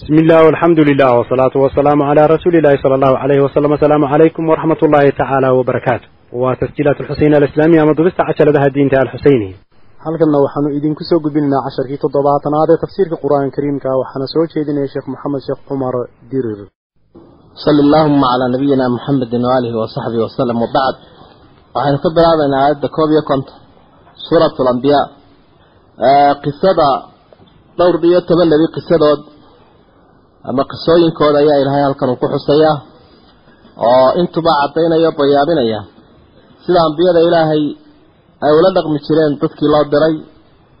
[0.00, 4.42] bismi illah alxamdu lilah wsalaatu wasalaamu calaa rasuuli llahi sala allahu alayhi wasalam asalaamu calaykum
[4.50, 6.06] waraxmat ullahi tacaala wabarakaatu
[6.42, 9.56] waa tasjiilaat alxuseyn alislaamiya ama dubista cajaladaha diinta alxuseyniya
[10.04, 13.98] halkanna waxaanu idinku soo gudbinaynaa casharkii toddobaatanaad ee tafsiirka qur'aan kariimka ah.
[14.02, 15.94] waxaana soo jeedinaya sheekh maxamed sheekh cumar
[16.30, 16.60] dirir.
[17.62, 20.96] Sali allaahuma calaa nabiyina muxamedin waaalihi wasaxbihi wasalam wabacd
[21.74, 23.56] waxaynu ka bilaabaynaa aayadda koob iyo konton.
[24.26, 25.04] Suurat alambiyaa
[26.44, 26.88] qisada
[27.78, 29.39] dhowr iyo toban nebi qisadood
[30.48, 32.76] ama qisooyinkooda ayaa ilaahay halkan uu ku xusayaa
[33.88, 35.80] oo intuba caddaynaya o bayaabinaya
[36.64, 37.64] sida ambiyada ilaahay
[38.44, 40.14] ay ula dhaqmi jireen dadkii loo diray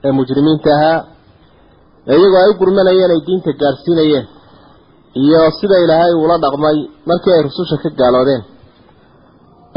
[0.06, 0.98] ee mujrimiinta ahaa
[2.10, 4.26] ee iyagoo ay u gurmanayeen ay diinta gaadhsiinayeen
[5.22, 6.76] iyo sida ilaahay uula dhaqmay
[7.10, 8.42] markii ay rususha ka gaaloodeen.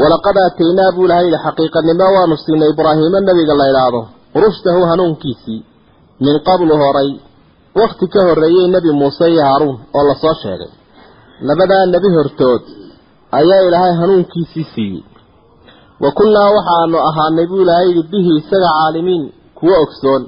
[0.00, 4.00] Walaqad aataynaa buu ilahay yihi xaqiiqanimo waanu siinay ibraahiimo nebiga la idhaahdo
[4.44, 5.60] rushdahu hanuunkiisii
[6.24, 7.10] min qablu horay
[7.80, 10.70] wakti ka horreeyey nebi muuse iyo haaruun oo la soo sheegay.
[11.48, 12.62] Labadaa nebi hortood
[13.38, 15.02] ayaa ilaahay hanuunkiisii siiyey.
[16.02, 19.24] Wa kunnaa waxaanu ahaanay buu ilaahay yidhi bihi isaga caalimiin
[19.58, 20.22] kuwo ogsoon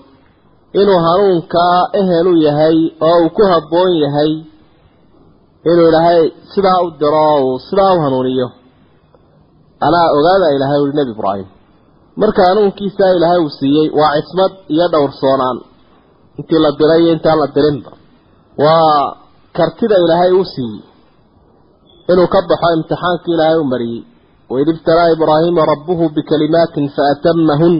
[0.80, 4.32] inuu hanuunkaa ehelu yahay oo uu ku habboon yahay
[5.70, 6.22] inuu ilaahay
[6.54, 8.48] sidaa u diro oo uu sidaa u hanuuniyo.
[9.86, 11.48] Anaa ogaada ilaahay uhi nebi ibraahim
[12.20, 15.58] marka hanuunkiisaa ilaahay uu siiyey waa cismad iyo dhowrsoonaan
[16.38, 17.90] intii la diray iyo intaan la dirinba.
[18.64, 19.16] Waa
[19.56, 20.82] kartida ilaahay uu siiyey.
[22.12, 24.02] Inuu ka baxo imtixaankii ilaahay u mariyey.
[24.52, 27.76] Waid ibtalaa ibraahiima rabbuhu bikalimaatin faatamahun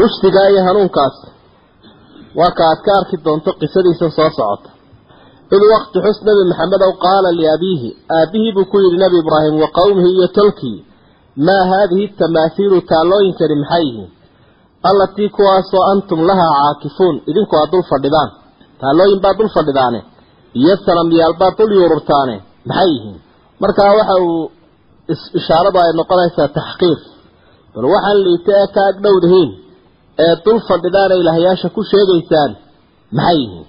[0.00, 1.16] rushdigaa iyo hanuunkaas.
[2.38, 4.70] Waa ka aad ka arki doonto qisadiisa soo socota.
[5.54, 9.68] Id wakti xus nebi maxamed ow qaala liabiihi aabihii buu ku yidhi nebi ibraahim wa
[9.78, 10.78] qowmihi iyo tolkii
[11.46, 14.10] maa haadihi tamaahiilu taallooyinkani maxay yihiin
[14.90, 18.30] allatii kuwaasoo antum lahaa caakifuun idinku aad dul fadhidaan.
[18.80, 20.00] Taallooyin baad dul fadhidaane
[20.60, 22.36] iyo sanamyaal baad dul yuururtaane
[22.68, 23.16] maxay yihiin?
[23.62, 24.50] Markaa waxa uu
[25.38, 26.98] ishaaradu ay noqonaysaa taxqiir.
[27.74, 29.50] Bal waxaan liita ee ka agdhowdihiin
[30.24, 32.50] ee dul fadhidaana ilaahyaasha ku sheegaysaan
[33.18, 33.66] maxay yihiin?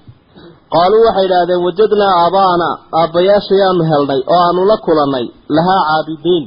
[0.73, 2.67] Qaaluu waxay idhaahdeen wajadnaa aabaana
[3.01, 5.25] aabbayaashayaanu helnay oo aanu la kulannay
[5.57, 6.45] lahaa caabidiin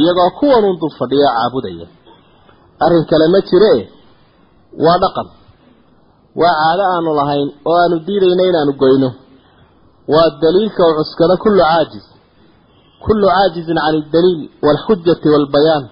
[0.00, 1.86] iyagoo kuwanuun dul fadhiyo caabudaya
[2.84, 3.72] arrin kale ma jire
[4.84, 5.28] waa dhaqan.
[6.40, 9.10] Waa caado aanu lahayn oo aanu diidayna inaanu goyno.
[10.12, 12.06] Waa daliilka u cuskado kullu caajis
[13.04, 15.84] kullu caajizin can aldaliil waalxujati waalbayaan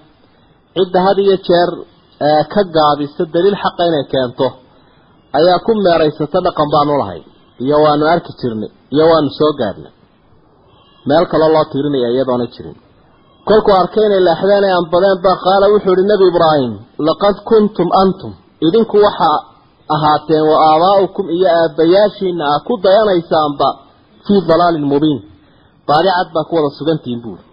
[0.77, 1.71] cidda had iyo jeer
[2.53, 4.47] ka gaabisa daliil xaqa inay keento
[5.38, 7.25] ayaa ku meeraysata dhaqan baanu lahayn
[7.65, 9.93] iyo waanu arki jirnay iyo waanu soo gaadhnay.
[11.09, 12.77] Meel kaloo loo tiirinaya iyadoona jirin
[13.48, 16.72] kolkuu arkay inay leexdeen ay anbadeen baa qaala wuxuu ihi nebi ibraahim
[17.09, 18.32] laqad kuntum antum.
[18.66, 19.38] Idinku waxaa
[19.94, 23.69] ahaateen wa aabaa'ukum iyo aabbayaashiina ah ku dayanaysaanba
[24.26, 25.20] fii dalaalin mubiin.
[25.88, 27.44] Baadi cad baa ku wada sugantihiin buuri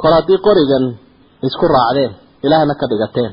[0.00, 0.84] kol haddii qorigan
[1.46, 2.12] isku raacdeen
[2.46, 3.32] ilaahna ka dhigateen.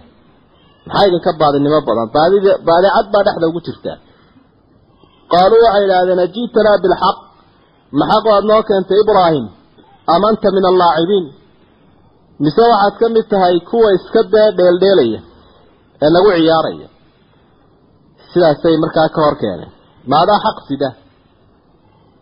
[0.88, 2.08] Maxaa idinka baadinimo badan?
[2.16, 3.98] Baadid baadi cad baa dhexda ugu jirtaa.
[5.32, 7.18] Qaaluu waxay idhaahdeen ajiitanaa bilxaq.
[8.00, 9.46] Maxaq aad noo keentay ibraahim
[10.14, 11.26] am anta min allaacibiin
[12.44, 15.20] mise waxaad ka mid tahay kuwa iska dee dheeldheelaya
[16.04, 16.88] ee nagu ciyaaraya
[18.32, 19.72] sidaasay markaa ka hor keeneen
[20.12, 20.90] maadaa xaq sida.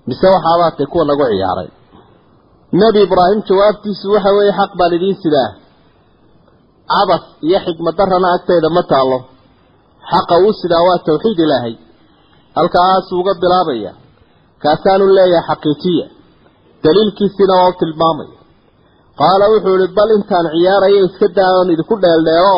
[0.07, 1.69] Mise waxaabaad tay kuwa nagu ciyaaray.
[2.79, 5.49] Nebi ibraahim jawaabtiisu waxa weeye xaq baan idiin sidaa
[6.91, 9.19] cabas iyo xikmadarrana agtayda ma taallo.
[10.11, 11.75] Xaqa uu sidaa waa tawxiid ilaahay.
[12.57, 13.91] Halkaasuu uga bilaabaya
[14.63, 16.05] kaasaanu leeyahay xaqiijiya.
[16.83, 18.38] Daliilkiisiina waa u tilmaamaya
[19.19, 22.57] qaala wuxuu ihi bal intaan ciyaaraya iska daawan idinku dheeldheelo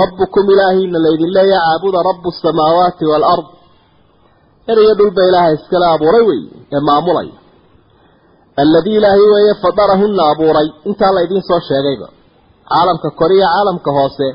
[0.00, 3.46] rabbukum ilaahiina laydin leeya caabuda rabu asamaawaati waalard
[4.72, 6.40] eriyo dhulba ilaaha iskale abuuray wey
[6.74, 7.36] ee maamulaya.
[8.62, 10.68] Alladii ilaahay weeye fadarahunna abuuray.
[10.88, 12.08] Intaa la idiin soo sheegayba.
[12.70, 14.28] Caalamka kore iyo caalamka hoose.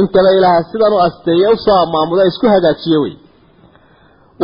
[0.00, 3.14] Intaba ilaaha sidan u asteeye u soo maamuda isku hagaajiye wey.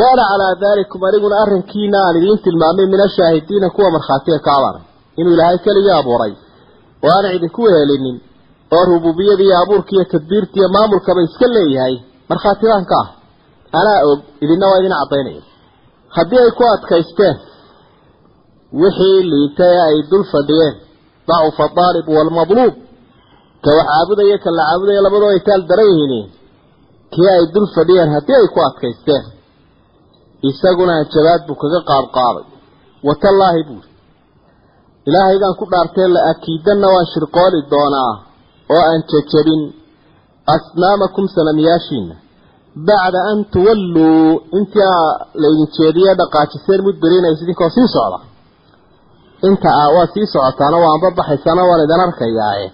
[0.00, 4.84] Waana calaa daalikum aniguna arrinkiina aan idiin tilmaamay min ashaahidiina kuwa markhaatiga ka abaray
[5.20, 6.32] inuu ilaahay keligii abuuray.
[7.04, 8.16] Oo aan idinku wehelinin
[8.76, 11.94] oo rububiyada iyo abuurka iyo tadbiirta iyo maamulkaba iska leeyahay
[12.30, 13.08] markhaatibaan ka ah.
[13.78, 15.42] Anaa og idinna waa idin caddaynaya
[16.16, 17.36] haddii ay ku adkaysteen
[18.80, 20.74] wixii liita ee ay dul fadhiyeen
[21.28, 22.74] dacufa daalibu waalmadluub
[23.64, 26.26] ka wax caabudaya ka la caabudaya labadoo ay taal daran yihiin
[27.12, 29.24] kii ay dul fadhiyeen haddii ay ku adkaysteen
[30.50, 32.44] isaguna jabaad buu kaga qaadqaaday
[33.08, 33.88] watallaahi buuri
[35.08, 38.12] ilaahaygaan ku dhaartee la akiidanna waan shirqooli doonaa
[38.74, 39.62] oo aan jejabin
[40.54, 42.14] asnaamakum sanamyaashiina
[42.88, 44.92] bacda an tuwalluu intii
[45.42, 48.18] laydin jeediye dhaqaajiseen mudbiriinaysa idinkoo sii socda.
[49.48, 52.66] Inta a waa sii socotaana waa anba baxaysaana waan idin arkayaaye.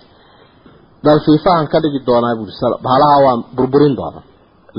[1.04, 2.52] Dalfiifahan ka dhigi doonaa buuri
[2.84, 4.20] bahalaha waan burburin doona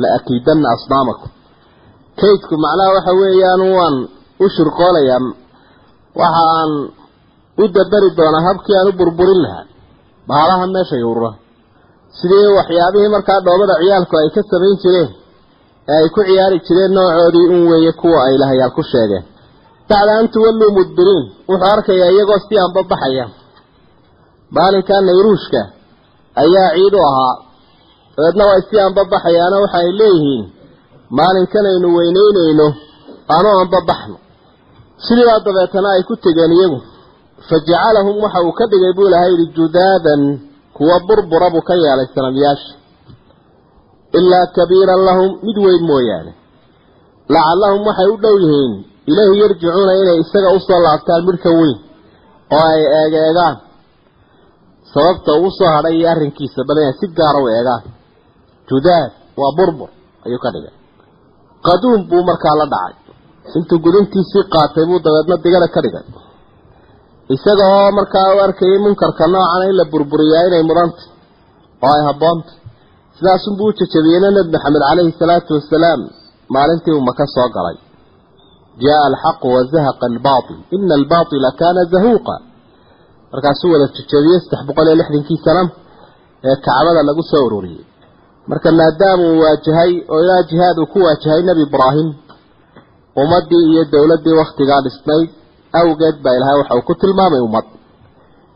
[0.01, 1.29] la akiidanna asnaamakum.
[2.19, 3.95] Kaydku macnaha waxa weeyaan waan
[4.43, 5.21] u shirqoolayaa.
[6.21, 6.71] Waxa aan
[7.61, 9.65] u daberi doonaa habkii aan u burburin lahaa.
[10.27, 11.31] Bahalaha meesha yuurura
[12.17, 15.09] sidii waxyaabihii markaa dhoobada ciyaalku ay ka samayn jireen
[15.89, 19.25] ee ay ku ciyaari jireen noocoodii un weeye kuwa ay lahayaal ku sheegeen.
[19.89, 20.27] Bacda an
[20.77, 21.25] mudbiriin.
[21.49, 23.25] Wuxuu arkayaa iyagoo si aanba baxaya
[24.55, 25.61] maalinkaa nayruushka
[26.43, 27.35] ayaa ciid u ahaa.
[28.15, 30.45] Dabeedna way si aanba baxayaana waxa ay leeyihiin
[31.17, 32.67] maalinkanaynu weynaynayno
[33.33, 34.17] aanu aanba baxno
[35.05, 36.79] sidiibaa dabeetana ay ku tegeen iyagu
[37.49, 40.21] fa jacalahum waxa uu ka dhigay buu ilahay yidhi judaadan
[40.77, 42.71] kuwa burbura buu ka yeelay sanamyaasha
[44.19, 46.31] ilaa kabiiran lahum mid weyn mooyaane.
[47.33, 48.73] Lacallahum waxay u dhow yihiin
[49.11, 51.77] ilaahi yarjicuuna inay isaga u soo laabtaan midhka weyn
[52.57, 53.55] oo ay eegeegaan
[54.93, 57.83] sababta uu soo hadhay iyo arrinkiisa bal inay si gaara u eegaan.
[58.69, 59.89] Judaad waa burbur
[60.25, 60.73] ayuu ka dhigay.
[61.67, 62.95] Qaduum buu markaa la dhacay.
[63.57, 66.05] Intuu gudintiisii qaatay buu dabeedna digada ka dhigay
[67.33, 71.07] isaga oo markaa u arkayay munkarka noocana in la burburiyaa inay mudantay
[71.85, 72.51] oo ay habboonta
[73.17, 76.01] sidaasunbuu u jajabiyeyna nebi maxamed caleyhi salaatu wasalaam
[76.55, 77.77] maalintii uu maka soo galay.
[78.83, 80.57] Jaa alxaqu wazahaqa albaatil.
[80.75, 82.35] Ina albaatila kaana zahuuqa.
[83.31, 85.61] Markaasuu wada jajabiyey saddex boqol iyo lixdankii sana
[86.49, 87.83] ee kacbada lagu soo ururiyey.
[88.49, 92.09] Marka maadaama uu waajahay oo ilaa jihaad uu ku waajahay nebi ibraahim
[93.21, 95.29] ummaddii iyo dowladdii wakhtigaa dhisnayd
[95.81, 97.65] awgeed baa ilahay waxa uu ku tilmaamay ummad.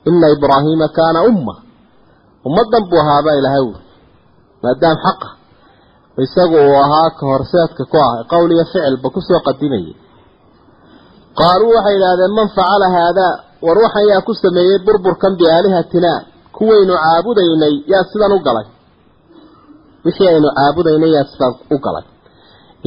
[0.10, 1.54] Ina ibraahiima kaana umma.
[2.48, 3.82] Ummaddan buu ahaabaa ilahay uri
[4.64, 5.30] maadaam xaqa
[6.26, 9.96] isagu uu ahaa ka horseedka ku ah qowl iyo ficilba ku soo qadimayay
[11.40, 13.34] qaaluu waxay idhaahdeen man facala haadaa
[13.66, 16.12] war waxan yaa ku sameeyey burburkan biaalihatina?
[16.58, 18.68] Kuwaynu caabudaynay yaa sidan u galay.
[20.06, 22.06] Wixii aynu caabudaynay yaa sidan u galay.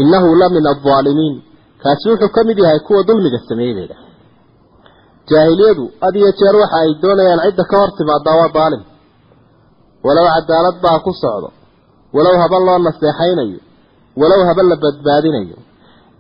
[0.00, 1.34] Innahu la min aldaalimiin
[1.82, 4.12] kaasi wuxuu ka mid yahay kuwa dulmiga sameeyey bay dhahay
[5.31, 8.83] jaahiliyadu had iyo jeer waxa ay doonayaan cidda ka hor timaadaa waa daalim
[10.07, 11.49] walow cadaalad baa ku socdo
[12.17, 13.59] walow haba loo naseexaynayo
[14.21, 15.57] walow haba la badbaadinayo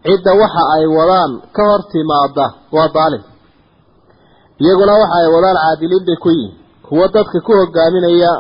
[0.06, 2.46] cidda waxa ay wadaan ka hor timaada
[2.76, 3.22] waa daalim
[4.62, 6.54] iyaguna waxa ay wadaan caadiliin bay ku yihiin
[6.86, 8.32] kuwo dadka ku hogaaminaya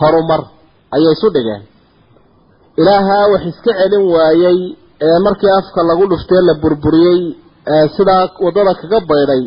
[0.00, 0.42] horumar
[0.94, 1.62] ayay isu dhigeen.
[2.80, 4.58] Ilaahaa wax iska celin waayey
[5.06, 7.20] ee markii afka lagu dhuftee la burburiyey
[7.74, 9.42] ee sidaa waddada kaga baydhay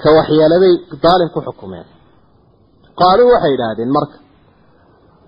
[0.00, 0.74] ka waxyeeladay
[1.04, 1.86] daalim ku xukumeen.
[3.00, 4.16] Qaaluu waxay idhaahdeen marka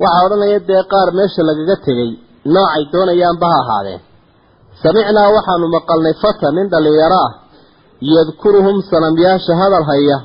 [0.03, 2.11] waxaa odhanaya dee qaar meesha lagaga tegey
[2.55, 4.00] noocay doonayaanba ha ahaadeen.
[4.83, 7.33] Samicnaa waxaanu maqalnay fata nin dhallinyaro ah
[8.15, 10.19] yadkuruhum sanamyaasha hadal haya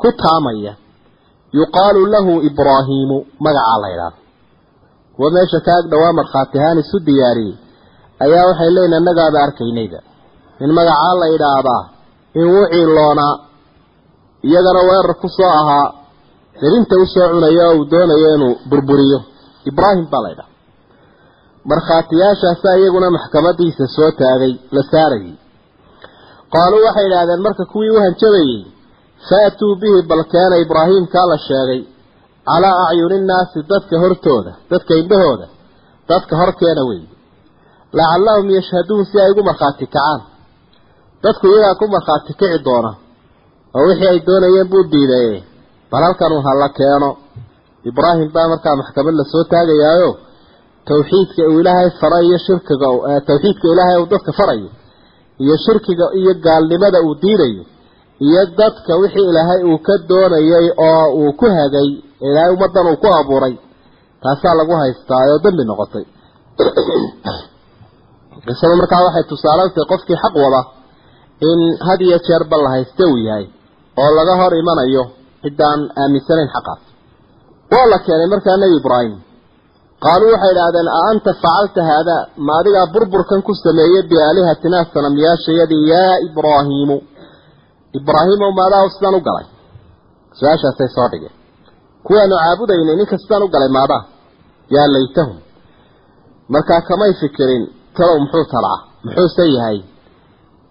[0.00, 0.72] ku taamaya.
[1.58, 4.18] Yuqaalu lahu ibraahiimu magacaa la ydhaahdo
[5.14, 7.56] kuwa meesha ka ag dhowaa markhaati ahaan isu diyaariyey.
[8.24, 9.98] Ayaa waxay leeyihiin annagaaba arkaynayda.
[10.64, 11.82] In magacaa la idhaahdaa
[12.40, 13.34] in wuu ciiloonaa
[14.48, 15.86] iyagana weerar ku soo ahaa
[16.62, 19.18] darinta u soo cunaya oo uu doonayo inuu burburiyo.
[19.70, 20.50] Ibraahim baa la ydhaha
[21.70, 25.34] markhaatiyaashaasa iyaguna maxkamadiisa soo taagay la saarayay
[26.54, 28.54] qaaluu waxay idhaahdeen marka kuwii u hanjabayey
[29.28, 31.82] faatuu bihi balkeena ibraahiimkaa la sheegay.
[32.48, 35.46] Calaa acyuni nnaasi dadka hortooda dadka indhahooda
[36.10, 37.08] dadka horkeena weeye
[37.98, 40.20] lacallahum yashhaduun si ay ugu markhaati kacaan
[41.22, 42.92] dadku iyagaa ku markhaati kici doona
[43.74, 45.52] oo wixii ay doonayeen buu diidaye
[45.92, 47.10] bal halkan uu hala keeno.
[47.90, 50.10] Ibraahim baa markaa maxkamad la soo taagayaayo.
[50.88, 52.88] Tawxiidka uu ilaahay faray iyo shirkiga
[53.28, 54.70] tawxiidka ilaahay uu dadka farayo
[55.42, 57.64] iyo shirkiga iyo gaalnimada uu diidayo
[58.26, 61.88] iyo dadka wixii ilaahay uu ka doonayay oo uu ku hagay
[62.26, 63.54] ilaahay ummadan uu ku abuuray.
[64.22, 66.06] Taasaa lagu haystaa oo dambi noqotay.
[68.44, 70.60] Qisada markaa waxay tusaale qofkii xaq wada
[71.50, 73.46] in had iyo jeerba la hayste uu yahay
[74.02, 75.02] oo laga hor imanayo
[75.44, 76.82] ciddaan aaminsanayn xaqaas.
[77.72, 79.14] Waa la keenay markaa nebi ibraahim.
[80.04, 86.14] Qaaluu waxay idhaahdeen a anta facalta haadaa ma adigaa burburkan ku sameeyey biaalihatinaa sanamyaashayadii yaa
[86.26, 86.96] ibraahiimu
[87.98, 89.46] ibraahiimow maadaa sidaan u galay.
[90.38, 91.34] Su'aashaasay soo dhigeen.
[92.06, 94.02] Kuwaanu caabudaynay ninka sidaan u galay maadaa
[94.74, 95.38] yaa laytahum.
[96.54, 97.62] Markaa kamay fikirin
[97.96, 99.78] talow muxuu talaa muxuuse yahay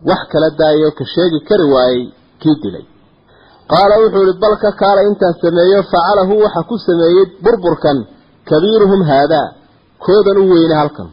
[0.09, 2.03] wax kala daayoo ka sheegi kari waayey
[2.41, 2.85] kii dilay.
[3.71, 7.97] Qaala wuxuu ihi bal ka kaala intaan sameeyo facalahu waxa ku sameeyey burburkan
[8.49, 9.47] kabiiruhum haadaa
[10.05, 11.09] koodan u weyne halkan.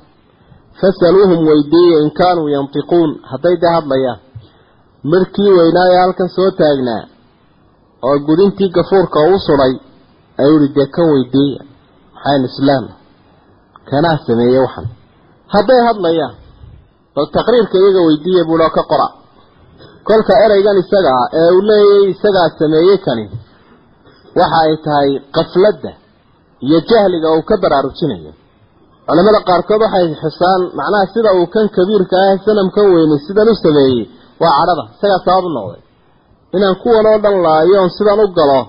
[0.81, 3.11] Fasaluuhum weydiiya in kaanuu yantiquun.
[3.31, 4.19] Hadday dee hadlayaan
[5.13, 7.03] markii weynaaye halkan soo taagnaa
[8.09, 9.73] oo gudintii gafuurka u suday
[10.43, 11.61] ayuu ihi dee kan weydiiya
[12.15, 12.85] maxayn islaam
[13.91, 14.87] kanaa sameeye waxan.
[15.55, 16.35] Hadday hadlayaan
[17.19, 19.09] bal taqriirka iyaga weydiiya buuhi oo ka qora
[20.09, 23.25] kolka ereygan isaga ah ee uu leeyay isagaa sameeyey kani
[24.41, 25.91] waxa ay tahay qafladda
[26.67, 28.33] iyo jahliga uu ka baraarujinayo.
[29.09, 34.03] Culamada qaarkood waxay xusaan macnaha sida uu kan kabiirka ah sanamkan weynay sidan u sameeyey
[34.43, 35.83] waa cadhada isagaa sabab u noqday.
[36.57, 38.61] Inaan kuwan oo dhan laayo on sidan u galo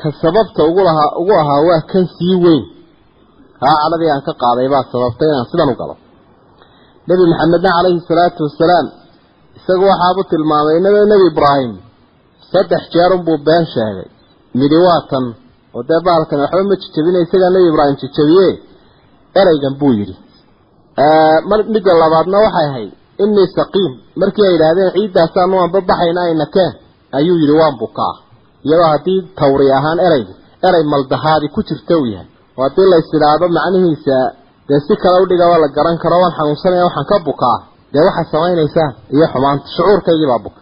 [0.00, 2.62] ka sababta ugu lahaa ugu ahaa waa kan sii weyn.
[3.62, 5.94] Haa cadhadii aan ka qaaday baa sababtay inaan sidan u galo
[7.08, 8.86] nebi maxamedna calayhi salaatu wasalaam
[9.58, 10.76] isagu waxaabu tilmaamay
[11.12, 11.72] nebi ibraahim
[12.52, 14.08] saddex jeerunbuu been sheegay.
[14.60, 15.24] Midi waa tan
[15.76, 18.48] oo dee bahalkan waxba ma jijabina isagaa nebi ibraahim jijabiye
[19.40, 20.14] ereygan buu yidhi.
[21.74, 22.90] Midda labaadna waxay ahayd
[23.22, 26.72] innii saqiim markii ay yidhaahdeen ciiddaasaanu anbabaxayna ayna keen
[27.18, 28.14] ayuu yidhi waan bukaa.
[28.66, 30.34] Iyadoo haddii tawri ahaan ereyga
[30.68, 34.16] erey maldahaadi ku jirta uu yahay oo haddii lays idhaahdo macnihiisa
[34.68, 37.58] dee si kale udhigaba la garan karo waan xanuunsanaya waxaan ka bukaa.
[37.92, 40.60] Dee waxaad samaynaysaan iyo xumaanta shucuurkaygii baa buka.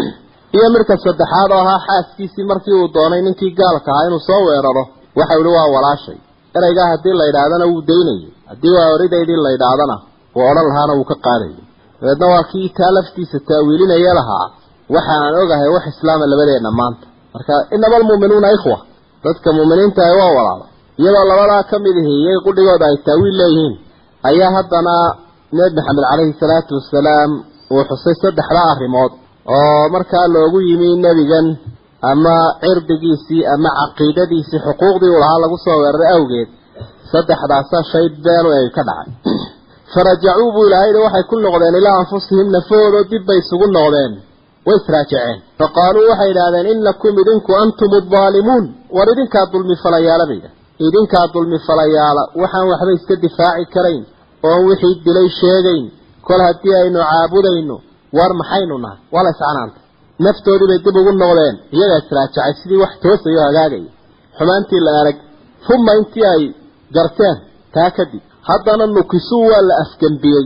[0.56, 4.84] Iyo midka saddexaad oo ahaa xaaskiisii markii uu doonay ninkii gaalka ahaa inuu soo weeraro
[5.18, 6.18] waxau ihi waa walaashay.
[6.56, 8.32] Ereygaa haddii la yidhaahdana wuu daynayay.
[8.50, 9.96] Haddii waa oridaydii la yidhaahdana
[10.34, 11.62] wuu odhan lahaana wuu ka qaadayay.
[12.00, 14.46] Dabeedna waa kii taa laftiisa taawiilinaya lahaa.
[14.94, 17.06] Waxa aan ogahay wax islaama labadeenna maanta.
[17.34, 18.78] Marka inama almu'minuuna ikhwa
[19.24, 20.64] dadka mu'miniinta ah waa walaalo
[21.00, 23.74] iyadoo labadaa ka mid ihi iyaga qudhigooda ay taawiil leeyihiin
[24.30, 24.94] ayaa haddana
[25.58, 27.30] nebi maxamed calayhi salaatu wasalaam
[27.72, 29.12] uu xusay saddexdaa arrimood
[29.54, 31.46] oo markaa loogu yimi nebigan
[32.10, 36.48] ama cirdigiisii ama caqiidadiisii xuquuqdii uu lahaa lagu soo weeraray awgeed
[37.12, 39.12] saddexdaasaa shay beenu ay ka dhacay.
[39.92, 44.12] Farajacuu buu ilaahay yihi waxay ku noqdeen ilaa anfusihim nafahoodoo dib bay isugu noqdeen
[44.66, 48.64] way israajaceen fa qaaluu waxay yidhahdeen inakum idinku antum addaalimuun
[48.96, 54.02] war idinkaa dulmi falayaala bay yidhahdeen idinkaa dulmi falayaala waxaan waxba iska difaaci karayn
[54.48, 55.84] oon wixii dilay sheegayn
[56.28, 57.76] kol haddii aynu caabudayno
[58.18, 58.98] war maxaynu nahay?
[59.14, 59.82] Waa la iscanaantay.
[60.24, 63.90] Naftoodii bay dib ugu noqdeen iyagaa israajacay sidii wax toosayo hagaagaya
[64.38, 65.16] xumaantii la arag
[65.74, 66.42] uma intii ay
[66.96, 67.36] garteen
[67.74, 70.44] taa kadib haddana nukisuu waa la afgembiyey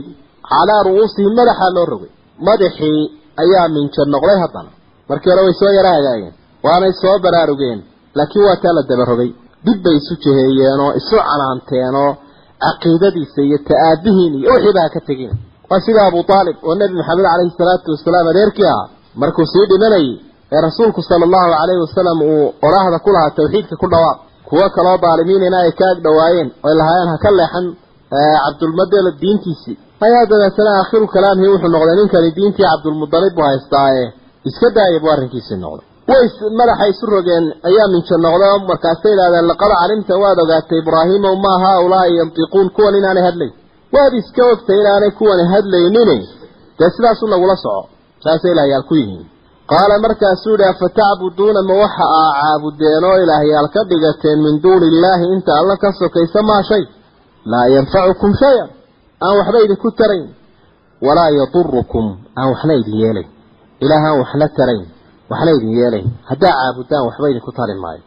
[0.49, 2.11] calaa ru'uusihim madaxaa loo rogay.
[2.47, 3.01] Madaxii
[3.43, 4.71] ayaa minja noqday haddana.
[5.09, 6.33] Markii hore way soo yaro hagaageen
[6.65, 7.79] waanay soo baraarugeen
[8.17, 9.29] laakiin waa taa la dabarogay
[9.65, 12.11] dib bay isu jeheeyeenoo isu canaanteenoo
[12.65, 15.31] caqiidadiisa iyo ta'aabihiin iyo wixiiba ha ka tegin
[15.69, 18.87] waa sida abu aalib oo nebi maxamed calayhi salaatu wasalaam adeerkii ahaa
[19.21, 20.09] markuu sii dhimanayay
[20.55, 24.17] ee rasuulku sala allahu calayhi wasalam uu oraahda ku lahaa tawxiidka ku dhawaaq
[24.49, 27.65] kuwo kaloo daalimiinina ay ka ag dhawaayeen oy lahaayeen ha ka leexan
[28.43, 34.05] cabdulmadela diintiisii ayaa dabeetana aakhiru kalaamihii wuxuu noqday ninkani diintii cabdulmudalib buu haystaaye
[34.49, 36.25] iska daaya buu arrinkiisii noqday way
[36.59, 42.15] madaxa isu rogeen ayaa minjo oo markaasay idhahdeen laqad calimta waad ogaatay ibraahiimow maa haaulaai
[42.19, 43.53] yantiquun kuwan inaanay hadlayn
[43.95, 46.17] waad iska ogtay inaanay kuwani hadlaynine
[46.79, 47.89] dee sidaasu nagula soco
[48.23, 49.25] saasay ilaahyaal ku yihiin.
[49.71, 55.25] Qaala markaasuu yidhi afatacbuduuna ma waxa aa caabudeen oo ilaahyaal ka dhigateen min duuni illaahi
[55.35, 56.83] inta alla ka sokaysa maa shay?
[57.51, 58.69] Laa yanfacukum shay-an
[59.25, 60.27] aan waxba idinku tarayn.
[61.05, 62.05] Walaa yadurukum
[62.37, 63.29] aan waxna idin yeelayn
[63.83, 64.85] ilaah aan waxna tarayn
[65.29, 68.01] waxna idin yeelayn haddaa caabudaan waxba idinku tari maayo.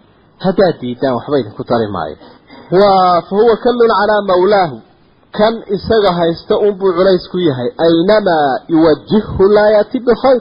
[0.45, 2.17] Haddaad diidaan waxba idinku tari maayo.
[2.81, 2.91] Wa
[3.27, 4.77] fa huwa kallun calaa mawlaahu.
[5.39, 7.69] Kan isaga haysta unbuu culays ku yahay.
[7.87, 10.41] Aynamaa yuwajihhu laa yaati bikhayr.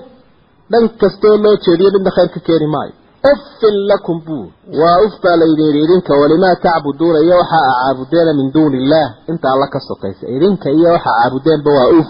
[0.72, 2.94] Dhan kastoo loo jeediyo midna khayr ka keeni maayo.
[3.32, 4.46] Uffin lakum buu.
[4.82, 9.10] Waa uf baa laydin yidhi idinka walimaa tacbuduuna iyo waxa a caabudeena min duuni illaah
[9.32, 12.10] inta alla ka sokaysa idinka iyo waxa caabudeenba waa uf.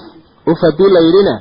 [0.51, 1.33] Uf haddii la yidhina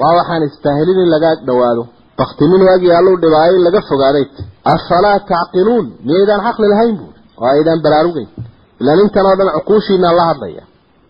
[0.00, 1.82] waa waxaan istaahilin in laga dhawaado
[2.18, 4.26] baktimin waagii alluu dhibaayo in laga fogaaday
[4.74, 8.28] afalaa tacqiluun miyaydaan caqli lahayn buuri oo aydaan baraarugayn.
[8.80, 10.64] Ilaan intan oo dhan cuquushiinaan la hadlaya.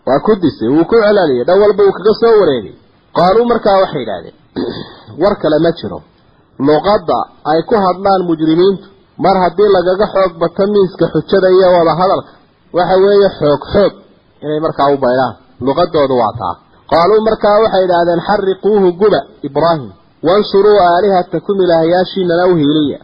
[0.07, 2.75] Waa ku disay wuu ku celaaliyay dhan walba uu kaga soo wareegay.
[3.17, 4.35] Qaaluu markaa waxay idhaahdeen
[5.21, 5.99] war kale ma jiro.
[6.67, 7.17] Luqadda
[7.51, 8.87] ay ku hadlaan mujrimiintu.
[9.25, 12.31] Mar haddii lagaga xoog bato miiska xujada iyo wada hadalka
[12.75, 13.93] waxa weeye xoog xoog
[14.43, 15.35] inay markaa u baydhaan
[15.65, 16.55] luqadoodu waa taa.
[16.91, 19.91] Qaaluu markaa waxay idhaahdeen xariquuhu guba ibraahim
[20.27, 22.99] wansuruu aalihatakum ilaahyaashiinana u hiiliya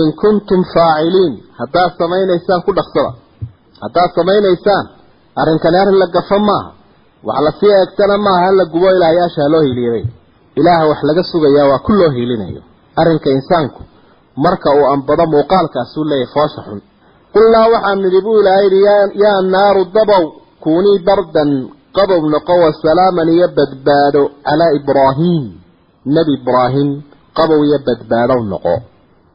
[0.00, 3.10] in kuntum faaciliin haddaad samaynaysaan ku dhaqsada
[3.82, 4.84] haddaad samaynaysaan
[5.40, 6.70] arrinkani arrin la gafa maaha
[7.28, 10.04] wax la sii eegtana maaha hala gubo ilaahyaasha ha loo hiiliyabay
[10.60, 12.62] ilaaha wax laga sugayaa waa ku loo hiilinayo
[13.00, 13.80] arrinka insaanku
[14.44, 16.80] marka uu ambado muuqaalkaasuu leeyahay foosha xun
[17.34, 18.80] qulnaa waxaan nidhi buu ilaahay yidhi
[19.24, 20.24] yaa naaru dabow
[20.64, 21.50] kuunii bardan
[21.96, 25.44] qabow noqo wasalaaman iyo badbaado calaa ibraahiim
[26.06, 26.88] nebi ibraahim
[27.38, 28.74] qabow iyo badbaadow noqo.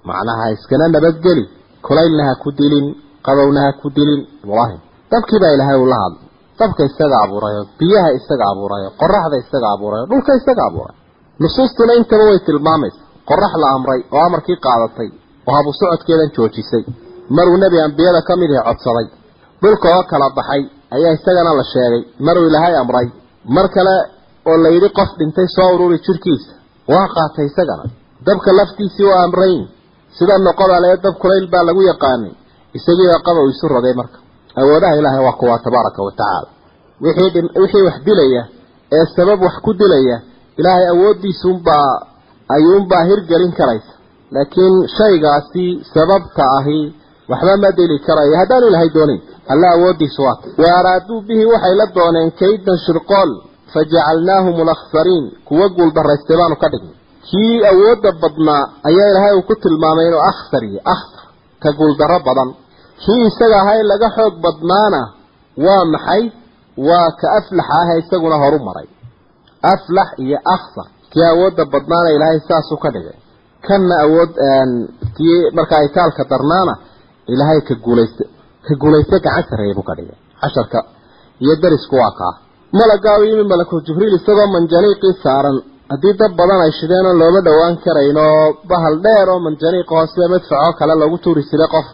[0.07, 1.43] Macnaha iskana nabadgeli.
[1.85, 2.85] Kulaylna ha ku dilin
[3.25, 4.79] qabowna ha ku dilin ibraahim
[5.11, 6.25] dabkii baa ilaahay ula hadlay.
[6.59, 10.95] Dabka isaga abuurayo biyaha isaga abuurayo qoraxda isaga abuurayo dhulka isaga abuuray
[11.41, 13.01] nusuustuna intaba way tilmaamaysa.
[13.29, 15.09] Qorax la amray oo amarkii qaadatay
[15.47, 16.83] oo habu socodkeedan joojisay.
[17.35, 19.07] Maruu nebi ambiyada ka mid ihi codsaday.
[19.61, 20.61] Dhulka oo kala baxay
[20.95, 22.01] ayaa isagana la sheegay.
[22.25, 23.07] Maruu ilaahay amray.
[23.55, 23.95] Mar kale
[24.49, 26.51] oo la yidhi qof dhintay soo ururi jirhkiisa
[26.93, 27.85] waa qaatay isagana.
[28.25, 29.61] Dabka laftiisii waa amrayn
[30.17, 32.33] sida noqoda lee dab kulayl baa lagu yaqaanay.
[32.77, 34.17] Isagiibaa qabow isu rogay marka.
[34.59, 36.49] Awoodaha ilaahay waa kuwaa tabaaraka wa tacaala.
[37.03, 38.43] Wixii wixii wax dilaya
[38.97, 40.17] ee sabab wax ku dilaya
[40.59, 41.91] ilaahay awooddiisuunbaa
[42.55, 43.93] ayuunbaa hirgelin karaysa.
[44.35, 46.79] Laakiin shaygaasi sababta ahi
[47.31, 48.33] waxba ma dili karayo.
[48.41, 49.21] Haddaanu ilaahay doonayn
[49.51, 53.31] alla awooddiisu waata wa araaduu bihi waxay la dooneen kaydan shirqool
[53.73, 56.95] fajacalnaahum alakhsariin kuwa guuldarraystay baanu ka dhignay
[57.29, 61.23] kii awoodda badnaa ayaa ilaahay uu ku tilmaamay inuu akhsar iyo akhsar
[61.63, 62.49] ka guuldarro badan
[63.03, 65.01] kii isaga ahay laga xoog badnaana
[65.65, 66.23] waa maxay
[66.87, 68.87] waa ka aflax ahee isaguna horu maray
[69.73, 73.17] aflax iyo akhsar kii awoodda badnaana ilaahay saasuu ka dhigay
[73.67, 74.31] kanna awood
[75.17, 76.73] kii markaa itaalka darnaana
[77.33, 78.23] ilaahay ka guulaysta
[78.67, 80.79] ka guulaysta gacan sarreeya buu ka dhigay casharka
[81.43, 82.33] iyo darisku waa kaa
[82.73, 85.57] malagaa u yimi malakul jibriil isagoo manjaniiqii saaran.
[85.91, 90.05] Haddii dad badan ay shideen oo looma dhowaan karayn oo bahal dheer oo manjaniiqa oo
[90.11, 91.87] sida madfacoo kale loogu tuuri jiray qof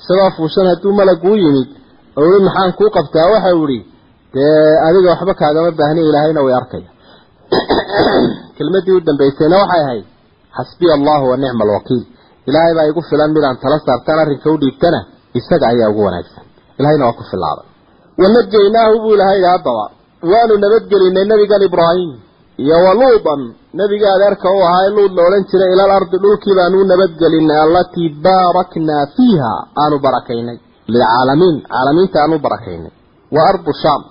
[0.00, 1.70] isagoo fuushan hadduu malagu u yimid
[2.18, 3.26] oo i maxaan kuu qabtaa?
[3.32, 3.86] Waxa uu ihi
[4.34, 6.90] dee adiga waxba kaagama baahni ilaahayna way arkaya.
[8.56, 10.06] Kelmadii u dambaysayna waxay ahayd
[10.56, 12.02] xasbiya allahu wa nicma alwakiil
[12.48, 15.00] ilaahay baa igu filan midaan tala saartaan arrinka u dhiibtana
[15.38, 16.44] isaga ayaa ugu wanaagsan.
[16.78, 17.70] Ilahayna waa ku filaaday
[18.20, 19.84] wanajaynaahu buu ilahay haddaba
[20.22, 22.12] waanu nabadgelinay nebigan ibraahim.
[22.60, 23.40] Iyo wa luudan
[23.78, 28.08] nebiga adeerka u ahaa ee luud la odhan jiray ilal ardi dhulkii baanu nabadgelinay allatii
[28.24, 29.52] baaraknaa fiiha
[29.82, 30.58] aanu barakaynay.
[30.92, 32.92] Lilcaalamiin caalamiinta aanu barakaynay.
[33.34, 34.02] Wa ardu shaam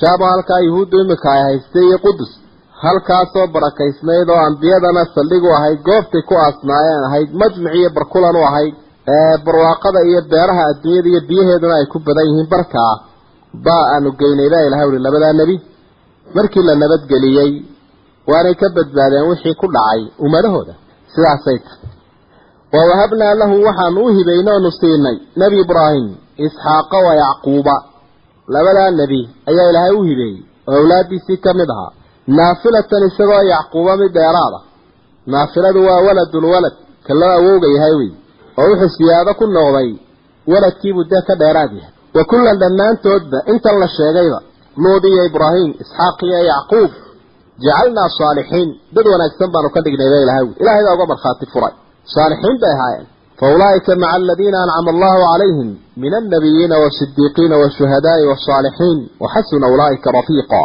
[0.00, 2.30] shaam oo halkaa yuhuuddu imika ay haystay iyo qudus
[2.84, 8.42] halkaasoo barakaysnayd oo ambiyadana saldhig u ahayd goobtay ku aasnaayeen ahayd majmuc iyo barkulan u
[8.50, 8.74] ahayd
[9.46, 12.92] barwaaqada iyo beeraha adduunyada iyo biyaheeduna ay ku badan yihiin barkaa
[13.66, 15.56] baa aanu geynay baa ilahay uri labadaa nebi
[16.36, 17.52] markii la nabadgeliyey
[18.30, 20.74] waanay ka badbaadeen wixii ku dhacay ummadahooda
[21.14, 21.78] sidaasay tahay.
[22.74, 26.06] Wa wahabnaa lahu waxaanu u hibayno onu siinay nebi ibraahim
[26.46, 27.76] isxaaqa wa yacquuba.
[28.54, 31.92] Labadaa nebi ayaa ilaahay u hibeeyey oo awlaadiisii ka mid ahaa.
[32.38, 34.60] Naafilatan isagoo yacquuba mid dheeraada
[35.32, 36.74] naafiladu waa waladulwalad
[37.06, 38.10] ka loo awowga yahay wey
[38.60, 39.90] oo wuxuu siyaado ku noqday
[40.52, 44.38] waladkiibuu dee ka dheeraad yahay wa kullan dhammaantoodba intan la sheegayba
[44.84, 46.90] luud iyo ibraahim isxaaq iyo yacquub
[47.64, 48.68] jacalnaa saalixiin.
[48.94, 51.74] Dad wanaagsan baanu ka dhignay ba ilahay wi ilahay baa uga markhaati furay.
[52.14, 53.06] Saalixiin bay ahaayeen.
[53.40, 55.68] Fa ulaa'ika maca aladiina ancama allahu calayhim
[56.02, 60.62] min annabiyiina waasidiiqiina waashuhadaai wasaalixiin waxasuna ulaa'ika rafiiqa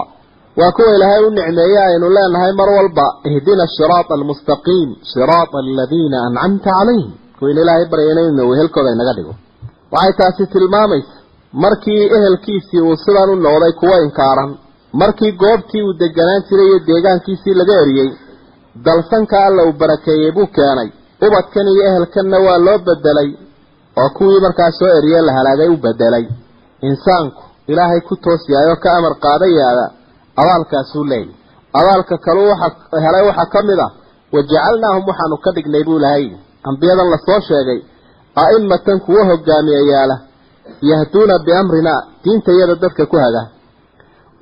[0.59, 6.69] waa kuwa ilaahay u nicmeeye aynu leenahay mar walba ihdina asiraata almustaqiim siraata aladiina ancamta
[6.77, 7.11] calayhim.
[7.39, 9.33] Kuwaynu ilaahay baryayna inuu wehelkooda inaga dhigo.
[9.93, 11.14] Waxay taasi tilmaamaysa
[11.63, 14.51] markii ehelkiisii uu sidan u noqday kuwa inkaaran
[15.01, 18.09] markii goobtii uu deganaan jiray iyo deegaankiisii laga eriyey
[18.85, 20.89] dalsanka alla uu barakeeyey buu keenay.
[21.27, 23.29] Ubadkan iyo ehelkanna waa loo bedelay
[24.01, 26.25] oo kuwii markaa soo eriye la halaagay u bedelay
[26.89, 27.41] insaanku
[27.71, 29.85] ilaahay ku toos yahay oo ka amar qaadayaada
[30.41, 31.33] abaalkaasuu leeyahy
[31.79, 33.91] abaalka kaluu waxa helay waxaa ka mid ah
[34.35, 36.25] wajacalnaahum waxaanu ka dhignay buu ilahay
[36.69, 37.79] ambiyadan la soo sheegay
[38.43, 40.15] a'imatan kuwa hogaamiyayaala
[40.91, 43.43] yahduuna biamrinaa diinta iyada dadka ku haga.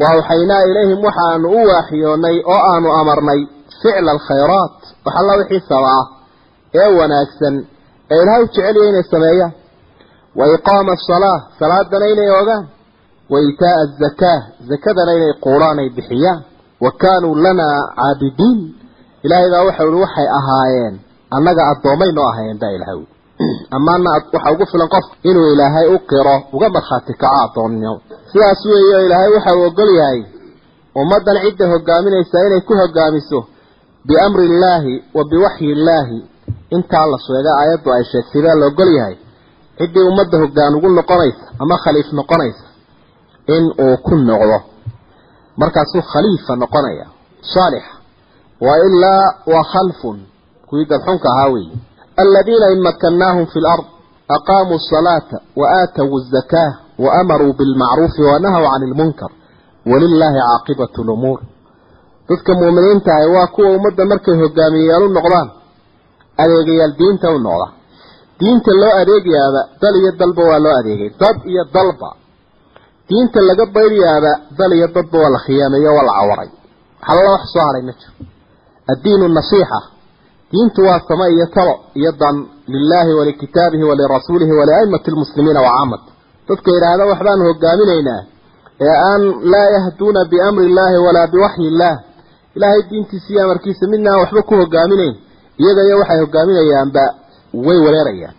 [0.01, 3.41] Wa awxaynaa ilayhim waxaanu u waaxiyoonay oo aanu amarnay
[3.81, 6.05] ficla alkhayraat waxalla wixii saba ah
[6.81, 7.55] ee wanaagsan
[8.11, 9.53] ee ilaahay u jeceliyay inay sameeyaan
[10.39, 12.63] wa iqaama asalaa salaadana inay ogaan.
[13.31, 14.37] Wa iitaa'a azakaa
[14.69, 16.39] zakadana inay quulaan ay bixiyaan.
[16.83, 18.59] Wa kaanuu lanaa caabidiin
[19.25, 20.95] ilaahay baa waxau ihi waxay ahaayeen
[21.35, 23.07] annaga addoommay noo ahaayeen baa ilahay ui
[23.77, 27.93] amaana waxa ugu filan qof inuu ilaahay u qiro uga markhaati kaco addoonnimo
[28.31, 30.19] sidaas weeye oo ilaahay waxa uu ogol yahay
[31.01, 33.39] ummaddan cidda hogaaminaysaa inay ku hogaamiso
[34.07, 36.17] biamri illaahi wa biwaxyi illaahi
[36.75, 39.15] intaa la sheega aayaddu ay sheegtay baa la ogol yahay.
[39.77, 42.65] Ciddii ummadda hoggaan ugu noqonaysa ama khaliif noqonaysa
[43.55, 44.57] in uu ku noqdo.
[45.61, 47.05] Markaasuu khaliifa noqonaya
[47.53, 47.93] saalixa
[48.65, 50.17] wa ilaa waa khalfun.
[50.67, 51.75] Kuwii dadxunka ahaa weeye
[52.24, 53.86] الذين إن مكناهم في الأرض
[54.36, 55.28] أقاموا الصلاة
[55.60, 56.70] وآتوا الزكاة
[57.04, 59.30] waamaruu bilmacruufi wanahaw cani ilmunkar
[59.90, 61.40] walilaahi caaqibatu lumuur
[62.28, 65.48] dadka muuminiinta ahi waa kuwa ummadda markay hogaamiyeyaal u noqdaan
[66.42, 67.66] adeegayaal diinta u noqda
[68.40, 72.08] diinta loo adeegayaaba dal iyo dalba waa loo adeegay dad iyo dalba
[73.08, 76.50] diinta laga baydayaaba dal iyo dadba waa la khiyaameeyo waa la cawaray
[77.00, 78.12] waxalala wax soo haray ma jiro
[78.92, 79.78] addiinu nasiixa
[80.53, 82.35] diintu waa sama iyo talo iyo dan
[82.75, 86.01] lilaahi walikitaabihi walirasuulihi waliaimati lmuslimiina wacaamad
[86.49, 88.21] dadka yidhaahda waxbaanu hogaaminaynaa
[88.87, 89.21] ee aan
[89.53, 91.95] laa yahduuna biamri illaahi walaa biwaxyi illaah.
[92.57, 95.15] Ilaahay diintiisa iyo amarkiisa midna aan waxba ku hogaaminayn
[95.61, 97.03] iyaga iyo waxay hogaaminayaanba
[97.65, 98.35] way wareerayaan.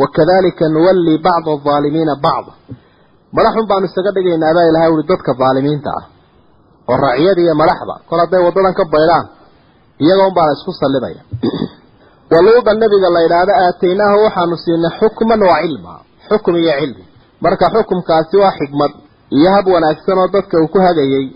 [0.00, 2.52] Wakadalika nuwallii bacda alaalimiina bacda.
[3.36, 6.04] Madaxun baanu isaga dhigaynaa baa ilahay uri dadka daalimiinta ah
[6.90, 9.24] oo raaciyada iyo madaxda kol hadday waddadan ka baydhaan
[10.04, 11.22] iyagoon baana isku sallidaya
[12.30, 15.94] waluuda nabiga la yidhaahdo aataynaahu waxaanu siinay xukman wa cilma.
[16.28, 17.04] Xukum iyo cilmi.
[17.40, 18.92] Marka xukumkaasi waa xikmad
[19.30, 21.26] iyo hab wanaagsan oo dadka uu ku hagayay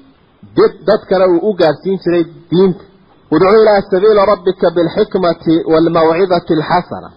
[0.87, 2.85] dadkana uu u gaadhsiin jiray diinta.
[3.33, 7.11] Udcu ilaa sabiili rabbika bilxikmati waalmawcidati alxasana.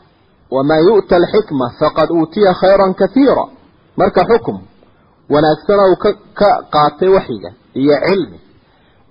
[0.51, 3.45] Waman yu'ta alxikma faqad uutiya khayran kaiira
[3.97, 4.58] marka xukum
[5.29, 8.44] wanaagsana uu ka ka qaatay waxyiga iyo cilmi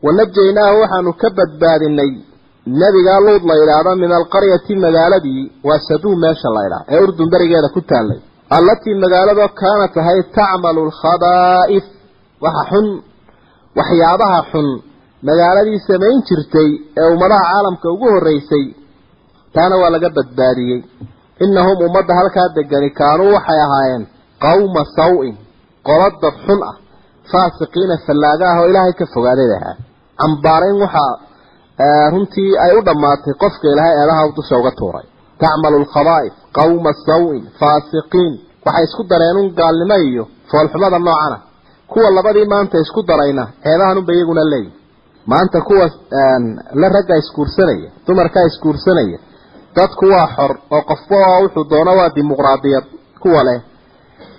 [0.06, 2.12] wanajaynaahu waxaanu ka badbaadinay
[2.80, 7.68] nebigaa luud la yidhaahdo min alqaryati magaaladii waa saduum meesha la ydhaha ee urdun berigeeda
[7.76, 8.18] ku taallay
[8.56, 11.84] allatii magaalado kaanat ahay tacmalu alkhabaa'if
[12.44, 12.86] waxa xun
[13.78, 14.66] waxyaabaha xun
[15.28, 18.64] magaaladii samayn jirtay ee ummadaha caalamka ugu horreysay
[19.56, 20.80] taana waa laga badbaadiyey
[21.44, 24.04] innahum ummadda halkaa degani kaanuu waxay ahaayeen
[24.44, 25.36] qawma saw-in
[25.88, 26.76] qolo dad xun ah
[27.32, 29.76] faasiqiina fallaaga ah oo ilaahay ka fogaaday ahaa
[30.20, 31.12] cambaarayn waxaa
[32.12, 35.06] runtii ay u dhammaatay qofka ilaahay eedaha dusha uga tuuray.
[35.40, 38.32] Tacmalu alkhabaa'if qawma saw-in faasiqiin.
[38.66, 41.38] Waxay isku dareen un gaalnimo iyo foolxumada noocana.
[41.90, 44.72] Kuwa labadii maanta isku darayna ceebahanunba iyaguna leeyihi
[45.30, 45.86] maanta kuwa
[46.80, 49.18] la ragga isguursanaya dumarkaa isguursanaya
[49.76, 52.84] dadku waa xor oo qofba wuxuu doono waa dimuqraadiyad
[53.22, 53.60] kuwa leh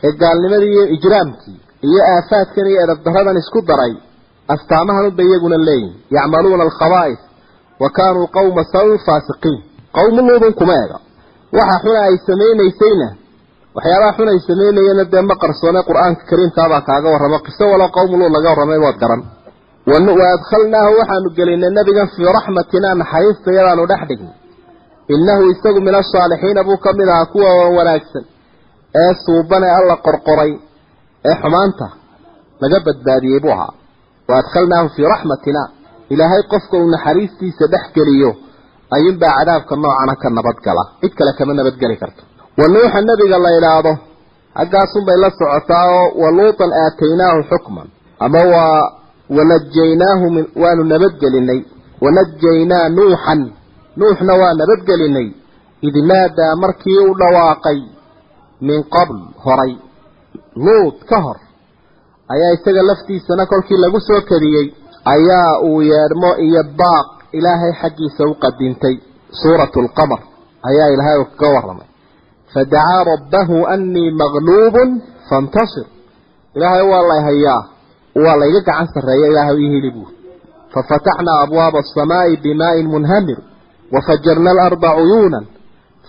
[0.05, 1.57] ee gaalnimadii iyo ijraamkii
[1.87, 3.93] iyo aafaadkan iyo edabdaradan isku daray
[4.53, 7.19] astaamahanunba iyaguna leeyihiin yacmaluuna alkhabaa'if
[7.81, 9.59] wa kaanuu qawma saw-in faasiqiin.
[9.97, 10.97] Qawmu luudun kuma ega.
[11.57, 13.07] Waxa xuna ay samaynaysayna
[13.75, 18.31] waxyaabaha xun ay samaynayana dee ma qarsoone qur'aanka kariimkaabaa kaaga warramo qiso walo qawmu luud
[18.35, 19.21] laga warramay waad garan.
[19.89, 24.35] Wa adkhalnaahu waxaanu gelinay nebigan fii raxmatinaa naxariista yadaanu dhex dhignay
[25.13, 28.23] innahu isagu min asaalixiina buu ka mid ahaa kuwa wanaagsan.
[29.01, 30.51] Ee suubane alla qorqoray
[31.29, 31.87] ee xumaanta
[32.61, 33.73] laga badbaadiyey buu ahaa
[34.27, 35.61] raxmatina
[36.09, 38.31] ilaahay qofka uu naxariistiisa dhex geliyo
[38.95, 42.23] ayuunbaa cadaabka noocana ka nabadgala cid kale kama nabadgeli karto
[42.59, 43.91] wa nuuxa nebiga la idhaahdo
[44.59, 47.87] haggaasunbay la socotaa oo wa luutan aataynaahu xukman
[48.25, 48.91] ama waa
[49.37, 51.61] wanajaynaahu min waanu nabadgelinay
[52.01, 53.41] wanajaynaa nuuxan
[53.97, 55.27] nuuxna waa nabadgelinay
[55.87, 57.79] id naadaa markii u dhawaaqay
[58.61, 59.73] min qabl horay
[60.65, 61.37] luud ka hor
[62.33, 64.67] ayaa isaga laftiisana kolkii lagu soo kadiyey
[65.15, 67.07] ayaa uu yeedhmo iyo baaq
[67.37, 68.95] ilaahay xaggiisa u qadintay.
[69.41, 70.19] Suuratu alqamar
[70.69, 71.87] ayaa ilaahay uu kaga warramay.
[72.53, 74.89] Fadacaa rabbahu anii maqluubun
[75.29, 75.85] fantasir.
[76.55, 77.61] Ilaahay waa la hayaa
[78.23, 80.13] waa layga gacan sarreeya ilaahay ii hili buuri
[80.73, 83.37] fafataxnaa abwaaba asamaa'i bimaa'in munhamir
[83.93, 85.45] wafajarna alarda cuyuunan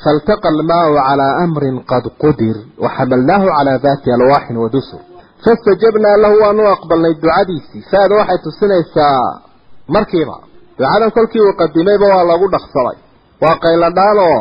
[0.05, 5.01] faaltaqa almaa'u calaa amrin qad qudir waxamalnaahu calaa daati alwaaxin wadusur
[5.47, 7.83] fastajabnaa lahu waanu aqbalnay ducadiisii.
[7.91, 9.23] Saada waxay tusinaysaa
[9.95, 10.37] markiiba
[10.79, 12.99] ducadan kolkii uu qadimayba waa lagu dhaqsaday
[13.43, 14.39] waa qayladhaanoo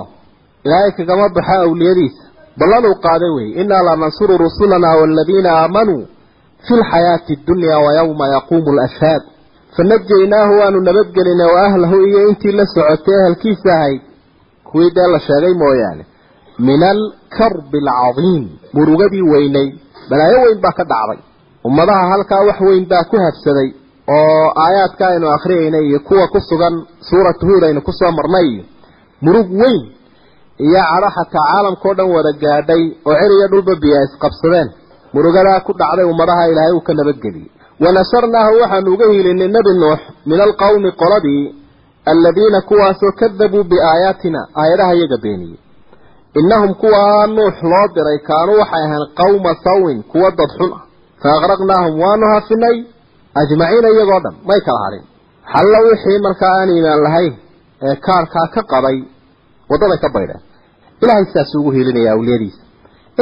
[0.66, 2.24] ilaahay kagama baxo awliyadiisa.
[2.60, 6.04] Ballanuu qaaday wey innaa lanansuru rusulana waaladiina aamanuu
[6.66, 9.24] fi lxayaati dunya wa yowma yaquumu lashhaad
[9.78, 14.02] fanadjaynaahu waanu nabadgelinay wa ahlahu iyo intii la socotay ehelkiisa ahayd.
[14.68, 16.04] Kuwii dee la sheegay mooyaane
[16.68, 19.70] min alkarbi alcadiim murugadii weynay
[20.10, 21.20] balaayo weyn baa ka dhacday.
[21.68, 23.70] Ummadaha halkaa wax weyn baa ku habsaday
[24.16, 26.76] oo aayaadka aynu akhriyayna iyo kuwa ku sugan
[27.10, 28.50] suuratu huud aynu ku soo marnay.
[29.26, 29.82] Murug weyn
[30.68, 34.70] iyo cadho xataa caalamkao dhan wada gaadhay oo cer iyo dhulba biya isqabsadeen.
[35.14, 37.50] Murugadaa ku dhacday ummadaha ilaahay uu ka nabadgeliyey
[37.84, 41.44] wanasharnaahu waxaanu uga hilinay nebi nuux min alqawmi qoladii
[42.12, 45.60] aladiina kuwaasoo kadabuu biaayaatina aayadaha iyaga beeniyey
[46.40, 50.82] innahum kuwaa nuux loo diray kaanuu waxay ahayn qawma sawin kuwa dad xun ah
[51.22, 52.78] fa aqraqnaahum waanu hafinay
[53.42, 55.04] ajmaciina iyagoo dhan may kala hadhin
[55.54, 57.34] xalla wixii markaa aan iimaan lahayn
[57.88, 58.98] ee kaarkaa ka qabay
[59.72, 60.42] waddaday ka baydheen
[61.04, 62.62] ilaahay sidaasuu ugu hilinaya awliyadiisa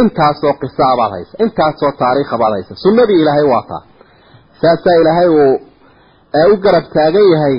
[0.01, 3.83] intaasoo qisa baad haysa intaasoo taariikha baad haysa sunnadii ilaahay waa taa
[4.61, 5.55] saasaa ilaahay uu
[6.53, 7.57] u garab taagan yahay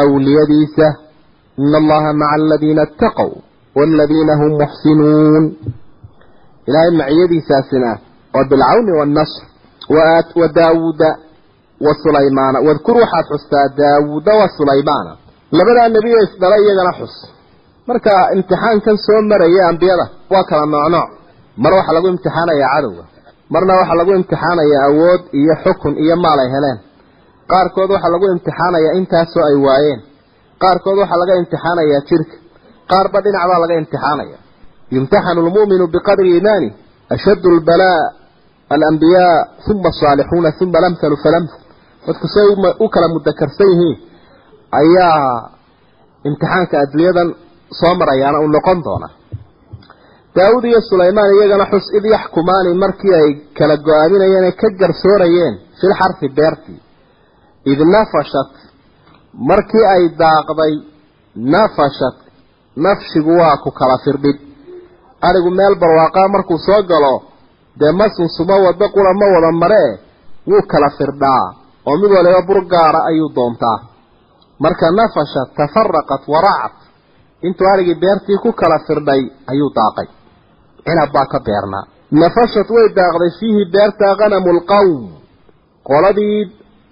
[0.00, 0.86] awliyadiisa
[1.64, 3.30] ina allaha maca aladiina ataqow
[7.00, 7.90] maciyadiisaasina
[8.34, 9.42] waa bilcawni wannasr
[10.40, 11.08] wa daawuuda
[11.86, 15.12] wa sulaymaana wadkur waxaad xustaa daawuuda wa sulaymaana
[15.58, 17.14] labadaa nebi oo isdhalay iyagana xus
[17.88, 21.08] marka imtixaankan soo maraya ambiyada waa kala noocnooc
[21.62, 23.04] mar waxaa lagu imtixaanayaa cadowga
[23.52, 26.78] marna waxaa lagu imtixaanayaa awood iyo xukun iyo maal ay heleen
[27.52, 30.00] qaarkood waxaa lagu imtixaanayaa intaasoo ay waayeen
[30.62, 32.34] qaarkood waxaa laga imtixaanayaa jirka
[32.90, 34.38] qaarba dhinac baa laga imtixaanaya.
[34.94, 36.68] Yumtaxanu lmu'minu biqadri iimaani
[37.14, 38.00] ashaddu lbalaa
[38.74, 39.36] alambiyaa
[39.70, 41.60] uma asaalixuuna uma lamhalu falamhal
[42.06, 42.46] dadku say
[42.84, 43.96] u kala mudakarsan yihiin
[44.80, 45.50] ayaa
[46.28, 47.28] imtixaanka adduunyadan
[47.80, 49.08] soo marayaana uu noqon doona
[50.36, 55.94] daawud iyo sulaymaan iyagana xus id yaxkumaani markii ay kala go'aaminayeen ee ka garsoorayeen fil
[56.00, 56.80] xarfi beertii
[57.72, 58.52] id nafashat
[59.50, 60.72] markii ay daaqday
[61.54, 62.16] nafashat
[62.84, 64.38] nafshigu waa ku kala firdhid
[65.28, 67.14] arigu meel barwaaqaa markuu soo galo
[67.80, 69.90] dee ma sunsuma waddo qura ma wada maree
[70.50, 71.44] wuu kala firdhaa
[71.88, 73.78] oo mid waliba bur gaara ayuu doontaa.
[74.62, 76.74] Marka nafashat tafaraqat waracat
[77.46, 80.08] intuu arigii beertii ku kala firdhay ayuu daaqay.
[80.84, 81.84] Cinab baa ka beernaa.
[82.20, 85.00] Nafashat way daaqday fiihi beerta khanamu lqawm
[85.88, 86.38] qoladii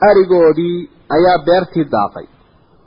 [0.08, 0.78] arigoodii
[1.16, 2.26] ayaa beertii daaqay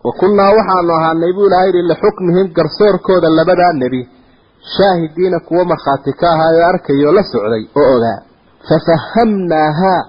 [0.03, 4.01] wa kunnaa waxaanu ahaanay buu ilahay yihi lixukmihim garsoorkooda labadaa nebi.
[4.75, 8.19] Shaahidiina kuwo markhaati ka ahaa oo arkayoo la socday oo ogaa.
[8.67, 10.01] Fafahamnaahaa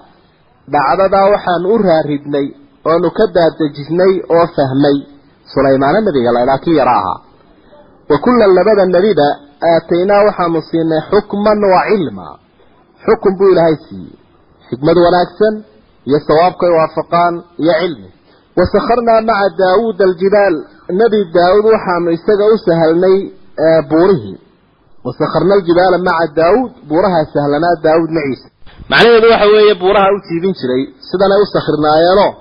[0.73, 2.47] dhacdadaa waxaanu u raaridnay
[2.89, 4.97] oonu ka daadejisnay oo fahmay.
[5.53, 7.19] Sulaymaana nebiga laydhaa yara ahaa.
[8.09, 9.27] Wa kullan labada nebiba
[9.71, 12.27] aataynaa waxaanu siinay xukman wa cilma.
[13.05, 14.15] Xukun buu ilaahay siiyey.
[14.69, 15.55] Xikmad wanaagsan
[16.07, 18.09] iyo sawaabkay waafaqaan iyo cilmi
[18.57, 20.55] wasakharnaa maca daawuuda aljibaal.
[20.99, 23.17] Nebi daawuud waxaanu isaga u sahalnay
[23.91, 24.37] buurihii.
[25.05, 28.47] Wasakharna aljibaala maca daawuud buurahaa sahlanaa daawuud maciisa.
[28.91, 32.31] Macnaheedu waxa weeye buuraha u jiibin jiray sidanay u sakhirnaayeenoo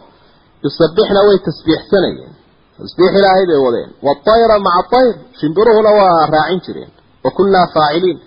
[0.64, 2.32] yusabbixna way tasbiixsanayeen.
[2.78, 3.90] Tasbiix ilaahay bay wadeen.
[4.06, 6.90] Waatayra maca ayr shimbiruhuna waa raacin jireen.
[7.24, 8.18] Wa kunnaa faaciliin.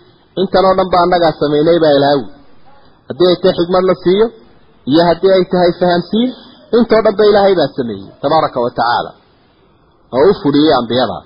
[0.41, 2.25] Intanoo dhan ba annagaa samaynay baa ilaawi
[3.07, 4.25] haddii ay tahay xikmad la siiyo
[4.91, 6.29] iyo haddii ay tahay fahamsiin
[6.77, 9.11] intoo dhan ba ilaahay baa sameeyey tabaaraka wa tacaala.
[10.15, 11.25] Oo u fudhiyey ambiyadaas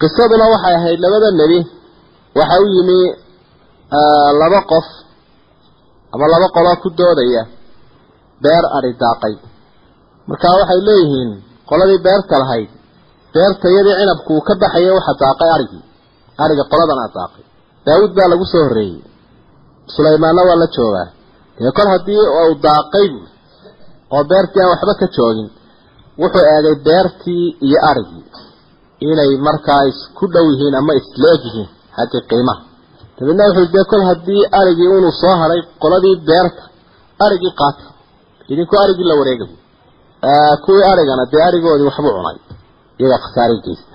[0.00, 1.58] qisaduna waxay ahayd labada nebi.
[2.38, 2.98] Waxa u yimi
[4.40, 4.86] laba qof
[6.14, 7.42] ama laba qoloo ku doodaya
[8.42, 9.34] beer adhi daaqay
[10.28, 11.30] markaa waxay leeyihiin
[11.70, 12.70] qoladii beerta lahayd
[13.34, 15.82] beerta iyadii cinabku uu ka baxaya waxa daaqay arigii.
[16.42, 17.44] Ariga qoladan a daaqay.
[17.86, 19.00] Daawuud baa lagu soo horreeyey.
[19.94, 21.08] Sulaymaanna waa la joogaa
[21.58, 23.20] dee kol haddii uu daaqay bu
[24.14, 25.48] oo beertii aan waxba ka joogin
[26.20, 28.24] wuxuu eegay beertii iyo arigii
[29.10, 32.62] inay markaa isku dhow yihiin ama isleeg yihiin xagga qiimaha.
[33.16, 36.62] Dabeedna wuxuu dee kol haddii arigii unuu soo hadhay qoladii beerta
[37.24, 37.84] arigii qaata.
[38.52, 39.46] Idinku arigii la wareega
[40.64, 42.38] kuwii arigana dee arigoodii waxbuu cunay
[43.00, 43.92] iyagaa khasaari geysta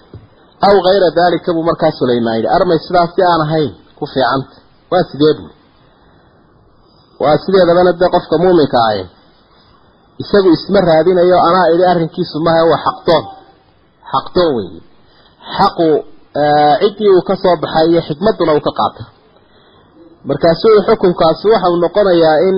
[0.67, 4.56] aw kayra daalika buu markaa sulaymaan yidhi armay sidaas si aan ahayn ku fiicanta
[4.91, 5.50] waa sidee buu?
[7.24, 9.04] Waa sideedabana dee qofka muuminka ahi
[10.21, 13.23] isagu isma raadinayo anaa idhi arrinkiisu maha waa xaqdoon
[14.12, 14.81] xaqdoon weeye.
[15.57, 15.88] Xaqu
[16.81, 19.03] ciddii uu ka soo baxay iyo xikmadduna uu ka qaata
[20.29, 22.57] markaasuu xukunkaasi waxau noqonayaa in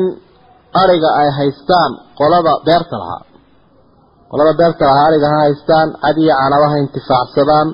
[0.82, 3.22] ariga ay haystaan qolada beerta lahaa.
[4.32, 7.68] Qolada beerta lahaa ariga ha haystaan cad iyo canaba ha intifaacsadaan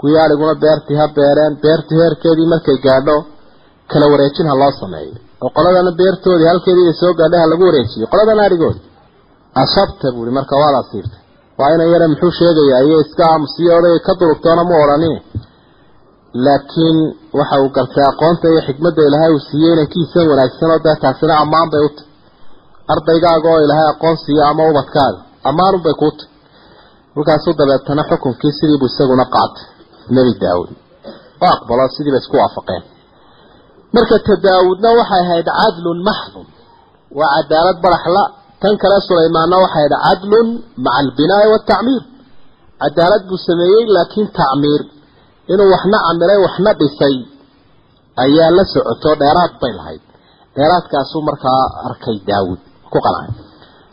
[0.00, 3.16] kuwii ariguna beertii ha beereen beertii heerkeedii markay gaadho
[3.90, 5.14] kala wareejin ha loo sameeyo.
[5.44, 8.06] Oo qoladana beertoodii halkeedii inay soo gaadhay ha lagu wareejiyo.
[8.12, 8.80] Qoladana arigoodi
[9.62, 11.20] asabta buuhi marka waad asiibtay
[11.58, 15.16] waa inan yare muxuu sheegayaa iyo iska aamusiyo odayga ka durugtoona mu odhanin
[16.46, 16.98] laakiin
[17.38, 21.68] waxa uu gartay aqoonta iyo xikmadda ilaahay uu siiyey inankiisan wanaagsan oo dee taasina ammaan
[21.72, 22.06] bay u tahy
[22.92, 26.28] ardaygaaga oo ilaahay aqoon siiyo ama ubadkaaga ammaanunbay kuu tahy
[27.16, 29.64] markaasuu dabeetana xukunkii sidiibuu isaguna qaatay
[30.16, 30.70] nebi daawud
[31.44, 32.82] oo aqbalo sidiiba isku waafaqeen.
[33.94, 36.46] Marka ta daawudna waxay ahayd cadlun maxdun
[37.18, 38.22] waa cadaalad baraxla
[38.62, 40.48] tan kale sulaymaanna waxay ahayd cadlun
[40.84, 42.02] maca albinaa'i waaltacmiir
[42.82, 44.82] cadaalad buu sameeyey laakiin tacmiir
[45.52, 47.16] inuu waxna camiray waxna dhisay
[48.24, 50.02] ayaa la socoto dheeraad bay lahayd.
[50.56, 52.60] Dheeraadkaasuu markaa arkay daawud
[52.92, 53.28] ku qancay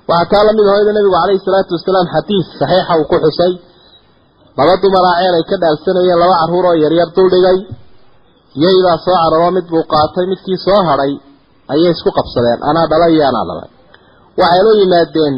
[0.09, 3.53] waxaa taa la mid ahayda nabigu calayhi salaatu wasalaam xadiis saxiixa uu ku xusay.
[4.57, 7.57] Laba dumaraa ceel ay ka dhaalsanayeen laba carruur oo yaryar duldhigay
[8.63, 11.13] yaybaa soo cararoo mid buu qaatay midkii soo hadhay
[11.73, 12.59] ayay isku qabsadeen.
[12.69, 13.69] Anaa dhalay iyo anaa dhalay
[14.41, 15.35] waxay la yimaadeen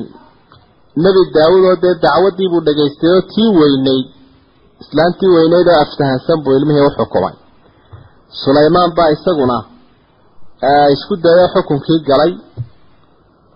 [1.03, 4.05] nebi daawud oo dee dacwaddii buu dhegaystay oo tii weynayd.
[4.84, 7.36] Islaantii weynayd oo aftahansan buu ilmihii u xukumay.
[8.43, 9.58] Sulaymaan baa isaguna
[10.95, 12.31] isku dayo xukunkii galay.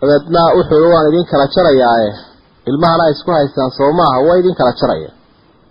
[0.02, 2.10] Dabeedna wuxuu waan idin kala jarayaae
[2.70, 5.10] ilmahana ay isku haystaan soo maaha waa idin kala jaraya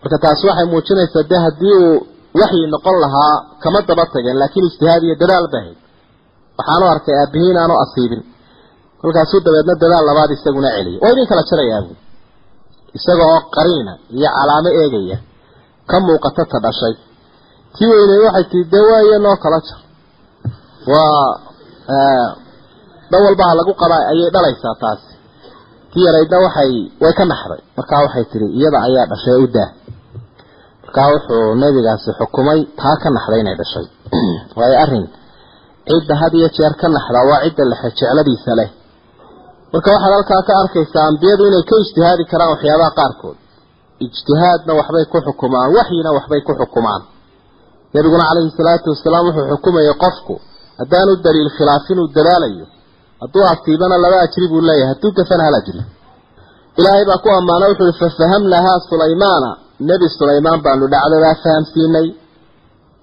[0.01, 1.97] marka taasi waxay muujinaysaa dee haddii uu
[2.41, 5.79] waxyi noqon lahaa kama daba tageen laakiin ijtihaad iyo dadaal bahayd
[6.59, 8.23] waxaanu arkay aabihiin aanu asiibin
[9.01, 11.93] kolkaasuu dabeedna dadaal labaad isaguna celiyay waa idin kala jarayaabu
[12.99, 15.19] isaga oo qariina iyo calaamo eegaya
[15.89, 16.95] ka muuqata ta dhashay.
[17.75, 19.81] Tii weynay waxay tii dee waaye noo kala jar
[20.93, 21.25] waa
[23.11, 25.13] dhan walbaha lagu qabaa ayay dhalaysaa taasi
[25.93, 27.61] tii yaraydna waxay way ka naxday.
[27.77, 29.71] Markaa waxay tihi iyada ayaa dhashay u daa.
[30.85, 33.87] Markaa wuxuu nebigaasi xukumay taa ka naxday inay dhashay.
[34.59, 35.07] Waayo arrin
[35.89, 38.71] cidda had iyo jeer ka naxda waa cidda lexe jecladiisa leh
[39.73, 43.37] marka waxaad halkaa ka arkaysaa ambiyadu inay ka ijtihaadi karaan waxyaabaha qaarkood.
[44.07, 47.03] Ijtihaadna waxbay ku xukumaan waxyina waxbay ku xukumaan.
[47.95, 50.35] Nabiguna calayhi salaatu wasalaam wuxuu xukumayay qofku
[50.81, 52.67] haddaanu daliil khilaafin uu dadaalayo
[53.23, 55.81] hadduu asiibana laba ajri buu leeyahay hadduu gafana hal ajri.
[56.79, 59.51] Ilaahay baa ku ammaana wuxu uhi fafahamnahaa sulaymaana
[59.91, 62.07] nebi sulaymaan baanu dhacdadaa fahamsiinay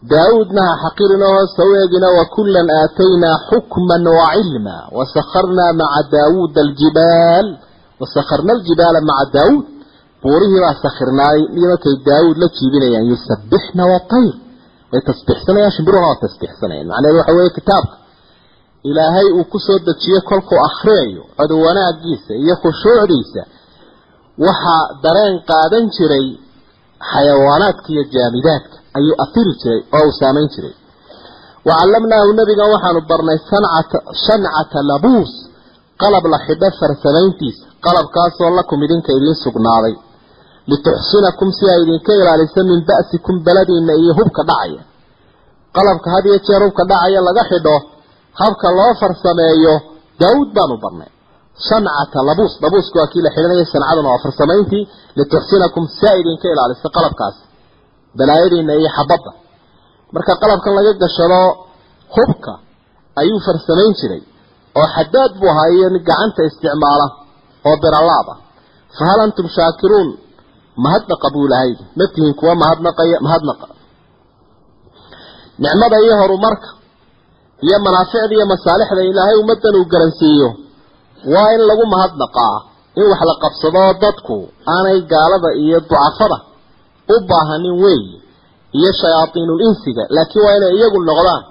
[0.03, 7.47] daawuudna ha xaqirina hoosta u eegina wakullan aataynaa xukman wacilma wasakharnaa maca daawuuda aljibaal
[8.01, 9.65] wasakharna aljibaala maca daawuud
[10.23, 14.33] buurihii baa sakhirnaay markay daawuud la jiibinayaan yusabbixna watayr
[14.91, 17.95] way tasbiixsanayaan shimbiruhuna waa tasbiixsanayaan macnaheedu waxa weeye kitaabka
[18.89, 23.41] ilaahay uu ku soo dejiye kolkuu akhriyayo cod wanaagiisa iyo khushuucdiisa
[24.47, 26.27] waxaa dareen qaadan jiray
[27.11, 30.73] xayawaanaadka iyo jaamidaadka ayuu afiri jiray oo uu saamayn jiray.
[31.67, 35.31] Wacallamnaahu nebigan waxaanu barnay sancata shancata labuus
[36.01, 39.95] qalab la xidho farsamayntiisa qalabkaasoo lakum idinka idiin sugnaaday.
[40.71, 44.81] Lituxsinakum si ay idinka ilaaliso min ba'sikum beladiina iyo hubka dhacaya.
[45.75, 47.75] Qalabka had iyo jeer hubka dhacaya laga xidho
[48.41, 49.73] habka loo farsameeyo
[50.21, 51.09] daawuud baanu barnay.
[51.67, 54.83] Shancata labuus labuusku waa kii la xidhanaya sancaduna waa farsamayntii.
[55.19, 57.41] Lituxsinakum si ay idinka ilaaliso qalabkaasi
[58.17, 59.31] balaayadiina iyo xabadda.
[60.13, 61.39] Marka qalabkan laga gashado
[62.15, 62.53] hubka
[63.21, 64.23] ayuu farsamayn jiray
[64.79, 67.07] oo xadaad buu ahaa iyo gacanta isticmaala
[67.67, 68.37] oo biralaab ah.
[68.97, 70.09] Fahal antum shaakiruun?
[70.83, 73.65] Mahadnaqa buu lahayd ma tihiin kuwa mahadnaqaya mahadnaqa
[75.63, 76.69] nicmada iyo horumarka
[77.65, 80.49] iyo manaaficda iyo masaalixda ilaahay ummaddan uu garansiiyo
[81.33, 82.57] waa in lagu mahadnaqaa
[82.99, 84.35] in wax la qabsado dadku
[84.73, 86.37] aanay gaalada iyo ducafada
[87.13, 88.17] u baahanin weeye
[88.79, 91.43] iyo shayaadiinul insiga laakiin waa inay iyagu noqdaan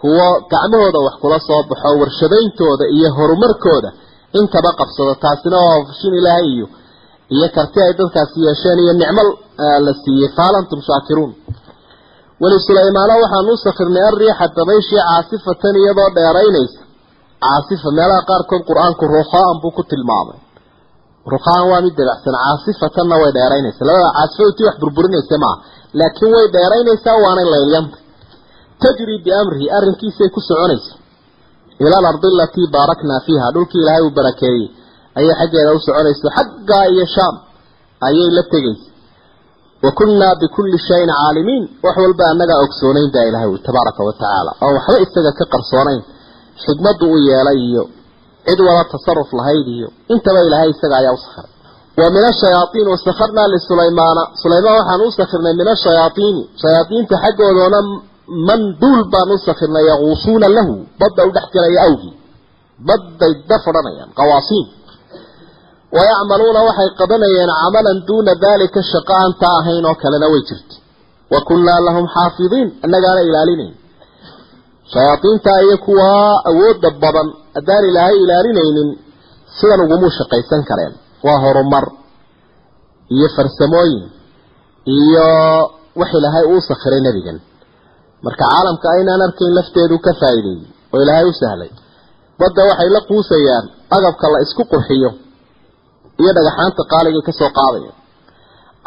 [0.00, 3.90] kuwo gacmahooda wax kula soo baxo warshadayntooda iyo horumarkooda
[4.38, 5.12] intaba qabsado.
[5.24, 6.66] Taasina waa fushin ilaahay iyo
[7.34, 9.24] iyo karti ay dadkaasi yeesheen iyo nicmo
[9.86, 10.28] la siiyey.
[10.36, 11.32] Fahal antum shaakiruun
[12.42, 16.80] weli sulaymaana waxaanu u sakirnay arriixa dabayshii caasifatan iyadoo dheeraynaysa.
[17.42, 20.38] Caasifa meelaha qaarkood qur'aanku rukhaan buu ku tilmaamay
[21.34, 23.84] rukhaan waa mid dabacsan caasifatanna way dheeraynaysaa.
[23.88, 25.56] Labada caasifadu tii wax burburinaysa maaha
[26.00, 27.96] laakiin way dheeraynaysaa waanay laylyanta
[28.82, 30.92] tajri biamrihi arrinkiisay ku soconaysa
[31.84, 34.64] ila alardi alatii baaraknaa fiiha dhulkii ilaahay uu barakeeyey
[35.18, 37.34] ayay xaggeeda u soconaysa xaggaa iyo shaam
[38.08, 38.86] ayay la tegaysa
[39.84, 44.50] wa kunnaa bikulli shayin caalimiin wax walba annagaa ogsoonayn baa ilahay ui tabaaraka wa tacaala.
[44.64, 46.00] Oo waxba isaga ka qarsoonayn
[46.64, 47.82] xikmaddu u yeelay iyo
[48.48, 51.52] cid wada tasaruf lahayd iyo intaba ilaahay isaga ayaa u sakhiray
[52.00, 57.80] wa min ashayaaiin wasakharnaa lisulaymaana sulaymaan waxaan u min ashayaaiini shayaadiinta xaggoodona
[58.28, 59.38] man duul baan u
[59.90, 60.86] yaquusuuna lahu.
[61.00, 62.14] Badda u dhex gelaya awgii.
[62.88, 64.66] Badday da fadhanayaan qawaasiin.
[65.96, 70.74] Wayacmaluuna waxay qabanayeen camalan duuna daalika shaqo aan taa ahayn oo kalena way jirta
[71.32, 73.74] wa kunnaa lahum xaafidiin annagaana ilaalinayn
[74.92, 78.88] shayaadiinta iyo kuwaa awoodda badan haddaan ilaahay ilaalinaynin
[79.60, 80.92] sidan ugumuu shaqaysan kareen.
[81.26, 81.84] Waa horumar
[83.14, 84.04] iyo farsamooyin
[84.98, 85.28] iyo
[86.00, 87.38] wax ilaahay uu sakhiray nebigan.
[88.24, 90.62] Marka caalamka aynaan arkayn lafteedu ka faa'iideeyey
[90.94, 91.70] oo ilaahay u sahlay.
[92.40, 93.64] Badda waxay la quusayaan
[93.96, 95.10] agabka la isku qurxiyo
[96.20, 97.92] iyo dhagaxaanta qaaligay ka soo qaadaya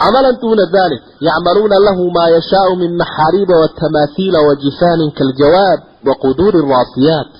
[0.01, 5.79] camalan duuna dalik yacmaluuna lahu maa yashaau min maxaariiba watamaahiila wajifaanin kaaljawaab
[6.09, 7.31] waquduuri raasiyaat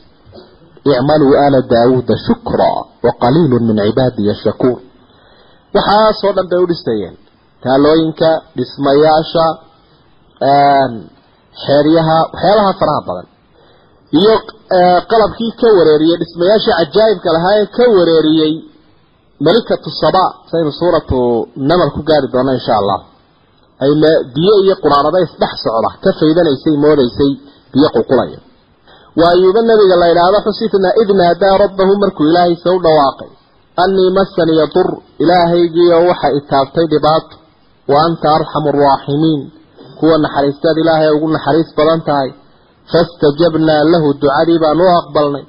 [0.91, 4.77] icmaluu aala daawuuda shukraa waqaliilu min cibaadiya shakuur
[5.75, 7.15] waxaasoo dhan bay u dhisayeen
[7.63, 9.45] taalooyinka dhismayaasha
[11.65, 13.27] xeeryaha waxyaabaha faraha badan
[14.19, 14.33] iyo
[15.11, 18.53] qalabkii ka wareeriyey dhismayaashii cajaa'ibka lahaa ee ka wareeriyey
[19.45, 21.17] malikatu saba saynu suuratu
[21.69, 22.99] namal ku gaari doona insha allah.
[23.83, 23.91] Ay
[24.35, 27.31] biyo iyo quraanada isdhex socda ka faydanaysay moodaysay
[27.73, 28.39] biyo qulqulaya.
[29.19, 33.29] Waa ayuuba nabiga la idhaahdo xusifna id naadaa rabbahu markuu ilaahaysa u dhawaaqay.
[33.83, 34.87] Annii masaniya dur
[35.23, 37.35] ilaahaygiiyo waxa itaabtay dhibaato.
[37.91, 39.41] Wa anta arxamu araaximiin
[39.99, 42.29] kuwa naxariistaad ilaahay ugu naxariis badan tahay.
[42.91, 45.45] Fastajabnaa lahu ducadii baanu u aqbalnay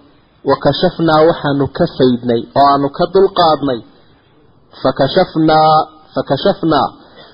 [0.49, 3.81] wa kashafnaa waxaanu ka faydnay oo aanu ka dulqaadnay.
[4.83, 5.75] Fakashafnaa
[6.15, 6.89] fakashafnaa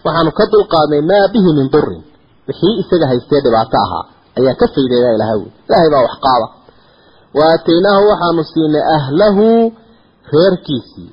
[0.04, 2.02] waxaanu ka dulqaadnay maa bihi min durin
[2.48, 4.04] wixii isaga haystee dhibaato ahaa
[4.38, 6.46] ayaan ka faydayba ilahay wy ilaahay baa wax qaada
[7.38, 9.46] wa aataynaahu waxaanu siinay ahlahu
[10.34, 11.11] reerkiisii.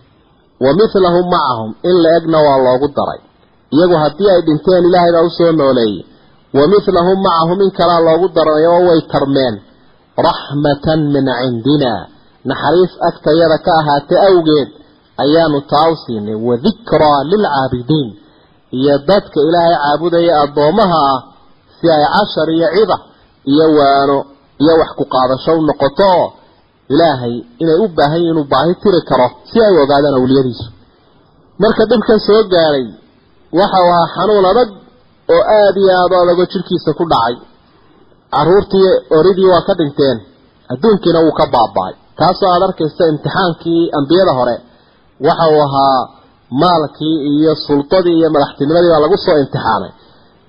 [0.63, 3.21] Wa midlahum macahum in la egna waa loogu daray.
[3.75, 6.05] Iyagu haddii ay dhinteen ilaahay baa u soo nooleeyey.
[6.57, 9.55] Wa midlahum macahum in kalaa loogu daray oo way tarmeen
[10.27, 11.93] raxmatan min cindina
[12.49, 14.69] naxariis agtayada ka ahaatay awgeed
[15.23, 18.09] ayaanu taa u siinay wadikraa lilcaabidiin
[18.77, 21.19] iyo dadka ilaahay caabudaya addoommaha ah
[21.77, 22.97] si ay cashar iyo cida
[23.51, 24.17] iyo waano
[24.63, 26.27] iyo wax ku qaadasho u noqoto oo
[26.93, 30.65] ilaahay inay u baahan yihiin inuu baahi tiri karo si ay u ogaadaan awliyadiisu.
[31.61, 32.85] Marka dhibkan soo gaadhay
[33.59, 34.69] waxau ahaa xanuun adag
[35.33, 37.35] oo aada iyo aada adagoo jirkiisa ku dhacay
[38.33, 40.17] caruurtii oridii waa ka dhinteen.
[40.73, 41.93] Adduunkiina wuu ka baaba-ay.
[42.19, 44.55] Taasoo aada arkaysa imtixaankii ambiyada hore.
[45.27, 45.99] Waxa uu ahaa
[46.61, 49.91] maalkii iyo sultadii iyo madaxtinimadii baa lagu soo imtixaanay.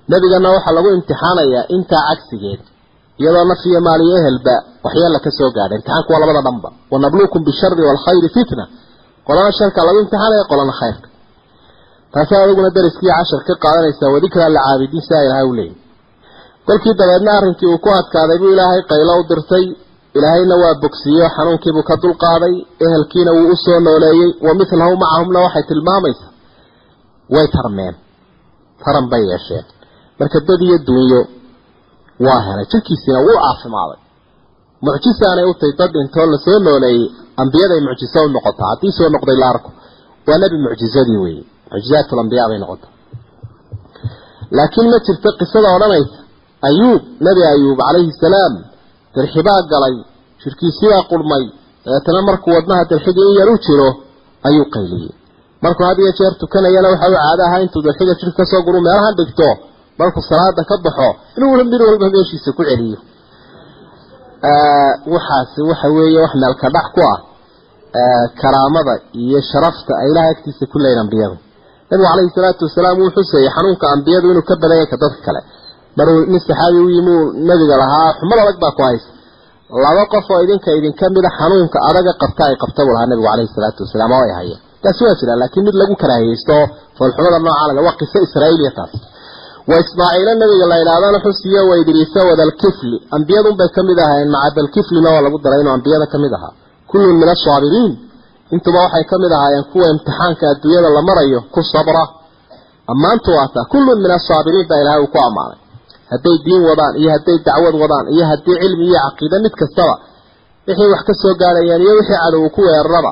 [0.09, 2.61] Nebigana waxaa lagu imtixaanayaa intaa cagsigeed
[3.21, 4.55] iyadoo naf iyo maal iyo ehelba
[4.85, 5.77] waxyeella ka soo gaadhay.
[5.79, 6.69] Imtixaanku waa labada dhanba.
[6.91, 8.63] Wanabluukum bishari waalkhayri fitna.
[9.27, 11.07] Qolana sharka lagu imtixaanaya qolana khayrka.
[12.13, 15.75] Taasaa adiguna dariskii cashar ka qaadanaysaa wadikraa lacaabidiin sidaa ilaahay u leeyay
[16.67, 19.65] kolkii dabeedna arrinkii uu ku adkaaday buu ilaahay qaylo u dirtay.
[20.17, 22.55] Ilaahayna waa bogsiiyo xanuunkiibuu ka dulqaaday
[22.85, 24.29] ehelkiina wuu u soo nooleeyey.
[24.45, 26.31] Wa midlahu macahumna waxay tilmaamaysaa.
[27.33, 27.95] Way tarmeen.
[28.83, 29.65] Taran bay yeesheen.
[30.19, 31.21] Marka dad iyo duunyo
[32.25, 32.65] waa helay.
[32.71, 33.99] Jirkiisiina wuu caafimaaday
[34.85, 37.03] mucjisaanay u dad intoo la soo nooleeyey
[37.41, 38.69] ambiyaday mucjiso u noqotaa.
[38.71, 39.69] Haddii soo noqday la arko.
[40.27, 41.43] Waa nebi mucjizadii weeye.
[41.71, 42.91] Mucjizaadkul ambiyaa bay noqotaa.
[44.57, 46.17] Laakiin ma jirto qisada odhanaysa
[46.69, 48.53] ayuub nebi ayuub calayhi salaam
[49.15, 49.95] dirxibaa galay
[50.41, 51.43] jirkiisibaa qurmay
[51.85, 53.89] dabeetana markuu wadnaha dirxigii in yar u jiro
[54.47, 55.11] ayuu qayliyey.
[55.63, 58.79] Markuu had iyo jeer tukanayana waxa uu caado ahaa intuu dirxiga jir ka soo guru
[58.87, 59.47] meelahan dhigto
[59.99, 62.97] markuu salaada ka baxo inuu mid walba meeshiisa ku celiyo.
[65.13, 67.17] Waxaasi waxa weeye wax meelka dhac ku ah
[68.41, 68.93] karaamada
[69.23, 71.35] iyo sharafta ay ilahay agtiisa ku leeyihiin ambiyadu
[71.89, 75.41] nabigu calayhi salaatu wasalaam wuu xuseeyey xanuunka ambiyadu inuu ka badan yahay ka dadka kale
[75.97, 79.09] maruu nin saxaabi u yimi uu nabiga lahaa xumad adag baa ku haysa
[79.85, 83.51] laba qof oo idinka idinka mida xanuunka adaga qabta ay qabta buu lahaa nabigu calayhi
[83.55, 84.59] salaatu wasalaam oo ay hayeen.
[84.83, 86.55] Taasi waa jiraan laakiin mid lagu karaahiyeysto
[86.97, 88.93] foolxumada nooca laga waa qiso israa'iiliya taas.
[89.69, 94.49] Wa ismaaciila nabiga la idhahdana xusiyo wa idriisa wadalkifli ambiyadun bay ka mid ahaayeen maca
[94.57, 96.53] dalkiflina waa lagu daray inuu ambiyada ka ahaa.
[96.91, 97.91] Kullun min asaabiriin
[98.55, 102.03] intuba waxay ka ahaayeen kuwa imtixaanka adduunyada la marayo ku sabra.
[102.93, 105.66] Ammaantu waataa kullun min asaabiriin baa ilahay uu ku ammaanay
[106.11, 109.95] hadday diin wadaan iyo hadday dacwad wadaan iyo haddii cilmi iyo caqiide mid kastaba
[110.67, 113.11] wixii wax ka soo gaadhayeen iyo wixii cadow ku weeraraba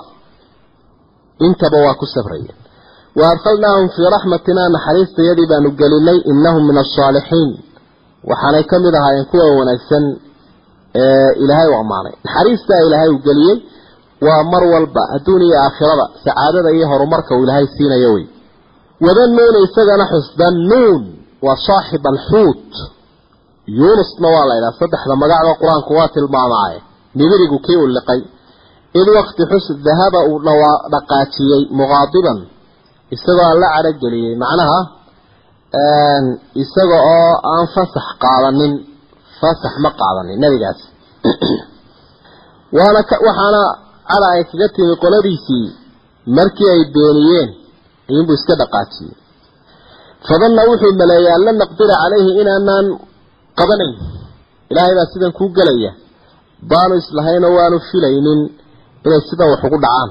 [1.48, 2.56] intaba waa ku sabrayeen.
[3.20, 7.50] Wa adkhalnaahum fii raxmatinaa naxariistayadii baanu gelinay innahum min asaalixiin
[8.30, 10.04] waxaanay ka mid ahaayeen kuwa wanaagsan
[11.04, 12.14] ee ilaahay u ammaanay.
[12.26, 13.58] Naxariistaa ilaahay uu geliyey
[14.26, 18.26] waa mar walba adduun iyo aakhirada sacaadada iyo horumarka uu ilaahay siinayo wey
[19.06, 21.02] wadannuuna isagana xusdannuun
[21.46, 22.72] waa saaxib alxuut
[23.80, 26.80] yuunusna waa la ydhaha saddexda magacba qur'aanku waa tilmaamaaye.
[27.18, 28.22] Nibirigu kii u liqay
[29.00, 30.38] id wakti xus dahaba uu
[30.94, 32.40] dhaqaajiyey muqaadiban.
[33.16, 34.80] Isagoo aan la cadhogeliyey macnaha
[36.64, 38.74] isaga oo aan fasax qaadanin.
[39.40, 40.80] Fasax ma qaadanin nebigaas.
[42.76, 43.62] Waana waxaana
[44.10, 45.68] cadha ay kaga timi qoladiisii
[46.38, 47.50] markii ay beeniyeen
[48.10, 49.25] ayuunbuu iska dhaqaajiyey
[50.28, 52.86] fadanna wuxuu maleeyay an lan naqdira calayhi inaanaan
[53.60, 53.94] qabanayn.
[54.72, 55.92] Ilaahay baa sidan kuu gelaya
[56.72, 58.40] baanu islahaynoo waanu filaynin
[59.06, 60.10] inay sidan wax ugu dhacaan.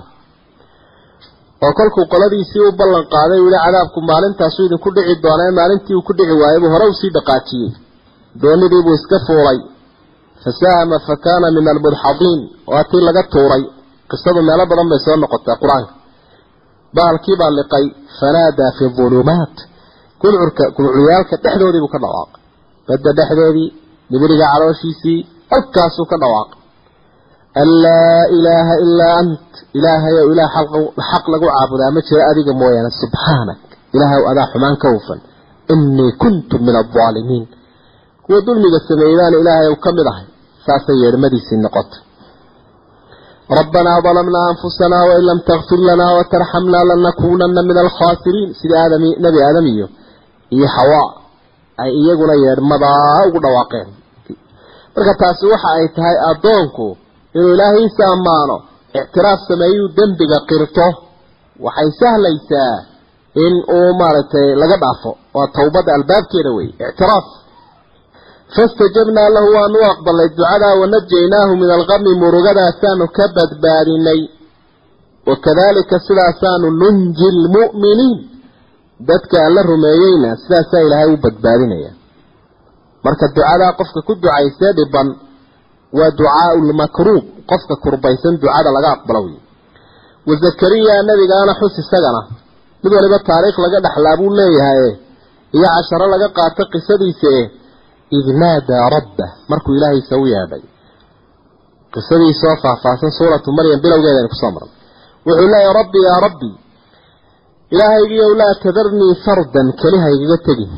[1.64, 6.06] Oo kolkuu qoladiisii u ballan qaaday uu yihi cadaabku maalintaasuu idinku dhici doonaa maalintii uu
[6.08, 7.70] ku dhici waayay buu hore u sii dhaqaajiyey.
[8.42, 9.58] Doonidiibuu iska fuulay.
[10.42, 12.40] Fasaahama fa kaana min almudxadiin
[12.72, 13.62] waa tii laga tuuray.
[14.10, 15.92] Qisadu meelo badan bay soo noqotay qur'aanka.
[16.96, 17.84] Bahalkiibaa liqay
[18.18, 19.56] fanaadaa fi ulumaat
[20.24, 22.40] gulcurka gulcuryaalka dhexdoodiibuu ka dhawaaqay
[22.88, 23.68] badda dhexdeedii
[24.10, 25.20] nibiriga calooshiisii
[25.52, 26.60] halkaasuu ka dhawaaqay
[27.60, 30.50] an laa ilaaha ilaa ant ilaahayow ilaah
[31.10, 33.60] xaq lagu caabudaa ma jiro adiga mooyaane subxaanak
[33.94, 35.20] ilaahaw adaa xumaan ka hufan.
[35.72, 37.44] Inii kuntu min aldaalimiin
[38.24, 40.26] kuwa dulmiga sameeyeybaan ilaahayow ka mid ahay
[40.66, 42.00] saasay yeedhmadiisii noqotay.
[43.58, 49.66] Rabbanaa dalamnaa anfusanaa wain lam takfir lanaa watarxamnaa lanakuunana min alkhaasiriin sidii aadami nebi aadam
[49.74, 49.86] iyo
[50.54, 51.10] iyo xawaa
[51.82, 53.88] ay iyaguna yeedhmadaa ugu dhawaaqeen.
[54.94, 56.86] Marka taasi waxa ay tahay addoonku
[57.36, 58.56] inuu ilaahiisa ammaano
[59.00, 60.86] ictiraaf sameeyuu dembiga qirto
[61.66, 62.74] waxay sahlaysaa
[63.44, 65.10] in uu maaragtay laga dhaafo.
[65.36, 67.26] Waa tawbadda albaabkeeda wey ictiraaf.
[68.54, 74.20] Fastajabnaa lahu waanu aqbalnay ducadaa wanajaynaahu min alqami murugadasaanu ka badbaadinay.
[75.28, 78.33] Wakadalika sidaasaanu nunji lmu'miniin
[79.00, 81.90] dadka alla rumeeyeyna sidaasaa ilaahay u badbaadinaya.
[83.04, 85.08] Marka ducadaa qofka ku ducaysee dhiban
[85.98, 89.38] waa ducaau lmakruub qofka kurbaysan ducada laga aqbalo wey
[90.28, 92.20] wa zakariya nabigaana xus isagana
[92.82, 94.90] mid waliba taariikh laga dhexlaa buu leeyahay
[95.56, 97.46] iyo casharo laga qaato qisadiisa eh
[98.18, 100.62] id naadaa rabbah markuu ilaahaysa u yeedhay.
[101.94, 104.72] Qisadiisoo faahfaahsan suuratu maryam bilowgeedaynu ku soo marnay.
[105.26, 106.48] Wuxuu leeyahay rabbi yaa rabbi
[107.72, 110.70] ilaahaygiiyow laa tadarnii fardan keli haygaga tegin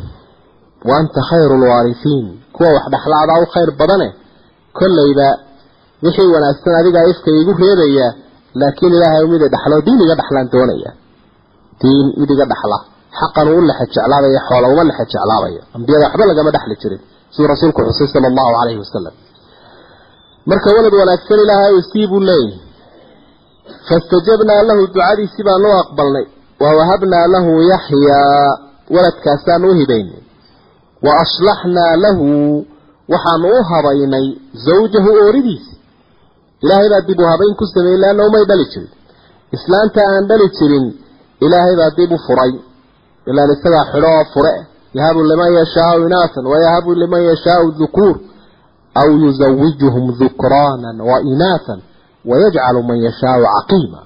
[0.89, 2.26] wa anta khayru lwaarisiin
[2.57, 4.09] kuwa wax dhexlaadaa u khayr badane
[4.78, 5.28] kollayba
[6.05, 8.07] wixii wanaagsan adigaa ifka igu reebaya
[8.61, 10.91] laakiin ilaahay mid i dhexlo diin iga dhexlaan doonaya
[11.80, 12.78] diin mid iga dhexla
[13.20, 17.01] xaqan uu lexe jeclaabaya xoola uma lexe jeclaabayo ambiyada waxba lagama dhexli jirin
[17.32, 19.14] siduu rasuulku xusay sala allahu calayhi wasalam
[20.51, 22.59] marka walad wanaagsan ilaahay sii buu leeyahy
[23.89, 26.26] fastajabnaa lahu ducadiisii baanu aqbalnay
[26.62, 28.59] wa wahabnaa lahu yaxyaa
[28.94, 30.22] waladkaasaanu u hibaynay
[31.07, 32.26] wa aslaxnaa lahu
[33.12, 34.26] waxaanu u habaynay
[34.66, 35.74] zawjahu ooridiisi
[36.62, 38.90] ilaahay baa dib u habayn ku sameeyey leanna umay dhali jirin.
[39.57, 40.86] Islaanta aan dhali jirin
[41.44, 42.52] ilaahay baa dib u furay.
[43.30, 44.54] Ilaan isagaa xidho oo fure.
[44.96, 48.16] Yahabu liman yashaau inaatan wayahabu liman yashaau dhukuur.
[49.00, 51.80] Aw yuzawijuhum dhukraanan wa inaatan
[52.30, 54.00] wayajcalu man yashaau caqiima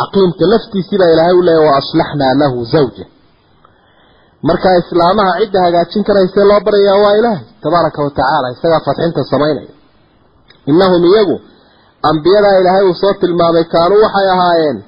[0.00, 3.04] caqiimka laftiisii baa ilaahay u leeya wa aslaxnaa lahu zawja.
[4.48, 9.72] Markaa islaamaha cidda hagaajin karaysee loo baryayaa waa ilaahay tabaaraka wa tacaala isagaa fadxinta samaynaya.
[10.70, 11.36] Innahum iyagu
[12.10, 14.78] ambiyadaa ilaahay uu soo tilmaamay kaanuu waxay ahaayeen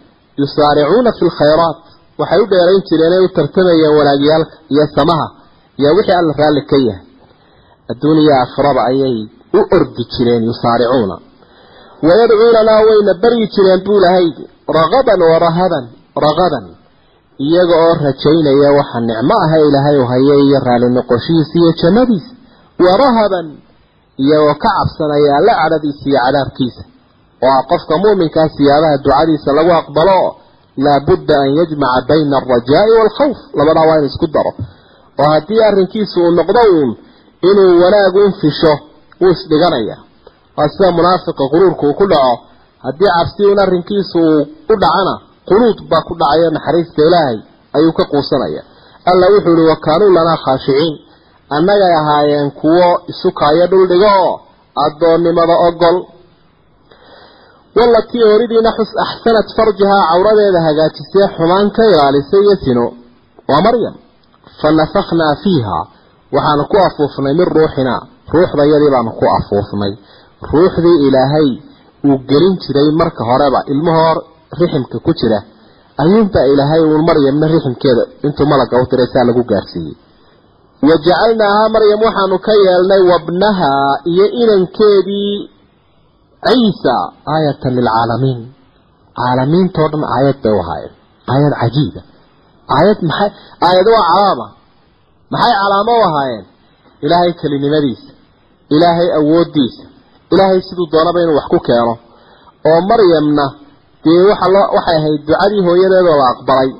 [0.40, 1.78] yusaaricuuna fi lkhayraat
[2.20, 5.26] waxay u dheerayn jireen ay u tartamayeen wanaagyaalka iyo samaha
[5.80, 7.04] iyo wixii alla raalli ka yahay.
[7.92, 9.16] Adduuniya aakhiraba ayay
[9.58, 11.16] u ordi jireen yusaaricuuna.
[12.08, 14.26] Wayadcuunanaa wayna baryi jireen buu ilahay
[14.78, 15.84] ragaban wa rahaban
[16.24, 16.64] ragaban.
[17.46, 22.32] Iyaga oo rajaynaya waxa nicmo ah ee ilaahay u hayay iyo raalli noqoshihiisa iyo jannadiisa
[22.84, 23.46] wa rahaban
[24.22, 26.82] iyagoo ka cabsanaya alla cadhadiisa iyo cadaabkiisa.
[27.44, 30.18] Oo ah qofka muuminkaa siyaabaha ducadiisa lagu aqbalo
[30.84, 33.38] laabudda an yajmaca bayna alrajaa'i waalkhawf.
[33.58, 34.52] Labadaa waa in isku daro.
[35.20, 36.90] Oo haddii arrinkiisu uu noqdo uun
[37.48, 38.72] inuu wanaag un fisho
[39.20, 39.96] wuu isdhiganaya
[40.56, 42.34] waa sida munaafiqa quruurka uu ku dhaco
[42.84, 44.40] haddii cabsi un arrinkiisu uu
[44.72, 45.14] u dhacana
[45.48, 47.38] qunuud baa ku dhacayo naxariista ilaahay
[47.76, 48.62] ayuu ka quusanaya.
[49.10, 50.94] Alla wuxuu ihi wa kaanuu lanaa khaashiciin
[51.56, 54.34] annagay ahaayeen kuwo isukaayo dhuldhigo oo
[54.84, 55.96] addoonnimada ogol
[57.76, 62.84] walatii horidiina xus axsanat farjahaa cawradeeda hagaajisee xumaan ka ilaalisay iyo sino.
[63.48, 63.94] Waa maryam
[64.60, 65.78] fa nafakhnaa fiiha.
[66.34, 68.00] Waxaanu ku afuufnay min ruuxinaa
[68.34, 69.92] ruuxdayadii baanu ku afuufnay.
[70.52, 71.48] Ruuxdii ilaahay
[72.08, 74.14] uu gelin jiray marka horeba ilmahoo
[74.58, 75.38] riximka ku jira.
[76.02, 79.96] Ayuunbaa ilaahay uun maryamna riximkeeda intuu malaga u diray saa lagu gaarsiiyey.
[80.88, 85.34] Wa jacalnaahaa maryam waxaanu ka yeelnay wabnahaa iyo inankeedii
[86.46, 86.94] ciisa
[87.34, 88.40] aayatan lilcaalamiin
[89.18, 90.92] caalamiintoo dhan aayad bay u ahaayeen.
[91.32, 92.00] Aayad cajiiba
[92.76, 93.30] aayad maxay
[93.66, 94.46] aayad waa calaama
[95.32, 96.44] maxay calaamo u ahaayeen?
[97.04, 98.10] Ilaahay kelinimadiisa.
[98.74, 99.84] Ilaahay awooddiisa
[100.32, 101.94] ilaahay siduu doonaba inuu wax ku keeno.
[102.68, 103.46] Oo maryamna
[104.04, 106.70] dee waxa loo waxay ahayd ducadii hooyadeedoo la aqbalay.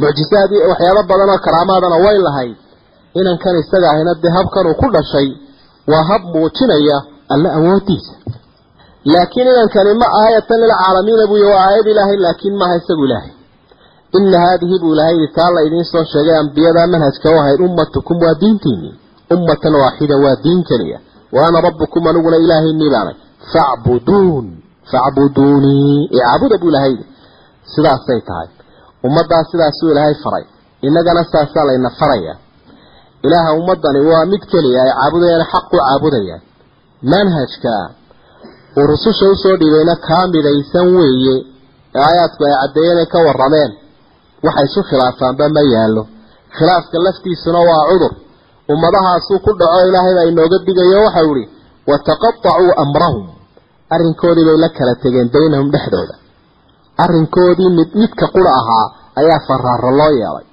[0.00, 2.56] Mucjisaadii waxyaabo badan oo karaamaadana way lahayd.
[3.20, 5.28] Inankan isaga ahina dee habkan uu ku dhashay
[5.90, 6.96] waa hab muujinaya
[7.34, 8.12] alla awooddiisa.
[9.12, 13.32] Laakiin inankani ma aayatan lilcaalamiina buu waa aayad ilaahay laakiin maaha isagu ilaahay.
[14.16, 18.16] Ina haadihi buu ilahay yidhi taa la idiin soo sheegay ambiyada manhajka u ahayd ummatukum
[18.24, 18.94] waa diintiinii
[19.34, 20.98] ummatan waaxida waa diin keliya
[21.34, 23.16] wa ana rabbukum aniguna ilaahaynii baanay
[23.52, 24.46] facbuduun
[24.92, 26.94] facbuduunii icaabuda buu ilahay
[27.74, 28.48] sidaasay tahay.
[29.06, 30.44] Ummaddaa sidaasuu ilaahay faray.
[30.86, 32.34] Innagana saasaa layna faraya.
[33.26, 36.42] Ilaaha ummadani waa mid keliya ay caabudayaan xaq u caabudayaan
[37.12, 37.74] manhajka
[38.78, 41.36] uu rususha u soo dhiibayna kaa midaysan weeye.
[41.94, 43.70] Ee aayaadku ay caddeeyeen ay ka warrameen.
[44.46, 46.02] Waxay isu khilaafaanba ma yaallo.
[46.56, 48.12] Khilaafka laftiisuna waa cudur
[48.74, 51.44] ummadahaasuu ku dhaco ilaahay baa inooga digayo waxau ihi
[51.90, 53.24] wataqatacuu amrahum.
[53.94, 56.14] Arrinkoodii bay la kala tegeen baynahum dhexdooda.
[57.04, 58.86] Arrinkoodii mid midka qura ahaa
[59.20, 60.46] ayaa faraaro loo yeelay.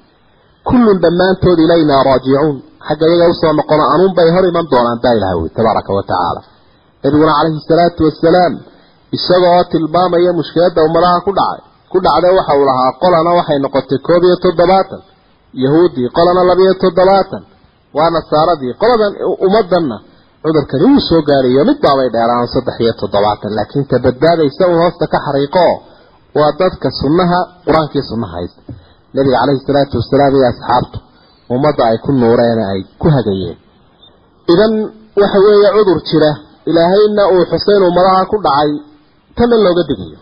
[0.68, 2.56] Kullun dhammaantood ilaynaa raajicuun
[2.88, 6.42] xagga iyaga u soo noqono anuunbay hor iman doonaan baa ilaha wi tabaaraka wa tacaala
[7.04, 8.54] nabiguna calayhi salaatu wasalaam
[9.18, 11.62] isagoo tilmaamaya mushkiladda ummadaha ku dhacay
[11.92, 15.02] ku dhacday waxa uu lahaa qolana waxay noqotay koob iyo toddobaatan.
[15.64, 17.42] Yahuuddii qolana labiyo toddobaatan
[17.98, 19.14] waa nasaaradii qoladan
[19.46, 19.98] ummadanna
[20.44, 25.06] cudurkani wuu soo gaarayo mid baabay dheeraan saddex iyo toddobaatan laakiin ta badbaadaysa uu hoosta
[25.14, 25.66] ka xariiqo.
[26.38, 28.62] Waa dadka sunnaha qur'aankii sunnaha haysta
[29.16, 30.98] nabiga caleyhi salaatu wasalaam iyo asxaabtu
[31.56, 33.58] ummadda ay ku nuureen ay ku hagayeen.
[34.54, 34.74] Idan
[35.22, 36.32] waxa weeye cudur jira
[36.70, 38.72] ilaahayna uu xuseyn ummadaha ku dhacay
[39.38, 40.20] tana looga digayo.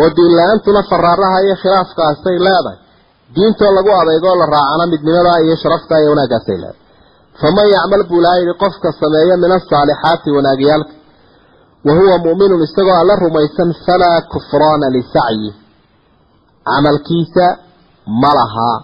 [0.00, 2.78] Oo diin la'aantuna faraaraha iyo khilaafkaasay leedahay
[3.34, 6.86] diintoo lagu adeygoo la raacana midnimada iyo sharafta iyo wanaaggaasay leedahay
[7.40, 10.92] faman yacmal buu ilaha yidhi qofka sameeya min asaalixaati wanaagyaalka
[11.86, 15.50] wa huwa mu'minun isagoo alla rumaysan falaa kufraana lisacyi.
[16.68, 17.46] Camalkiisa
[18.22, 18.76] ma lahaa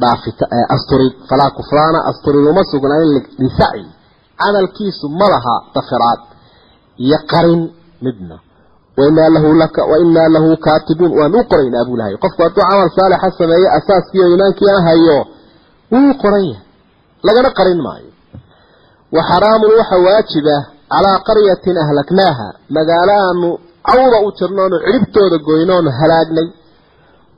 [0.00, 0.44] dhaafita
[0.74, 3.86] asturid falaa kufraana asturid uma sugnaanin lisacyi.
[4.42, 6.20] Camalkiisu ma laha dafiraad
[7.04, 7.62] iyo qarin
[8.04, 8.36] midna
[8.98, 13.30] wainaa lahu laka wainaa lahu kaatibuun waan u qoraynaa buu lahay qofku hadduu camal saalixa
[13.38, 15.18] sameeyo asaaskiiyo iimaankiina hayo
[15.92, 16.66] wuu qoran yahay
[17.26, 18.10] lagana qarin maayo
[19.14, 20.56] wa xaraamun waxa waajiba
[20.92, 23.48] calaa qaryatin ahlaknaaha magaalo aanu
[23.88, 26.48] cawda u jirnoonu cidhibtooda goynoonu halaagnay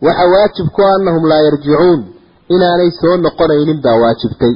[0.06, 2.00] waxa waajib ku annahum laa yarjicuun
[2.54, 4.54] inaanay soo noqonaynin baa waajibtay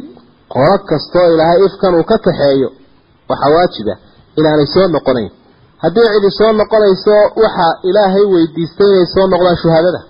[5.83, 10.01] haddii cidi soo noqonayso waxa ilaahay weydiistay inay soo noqdaan shuhaadada.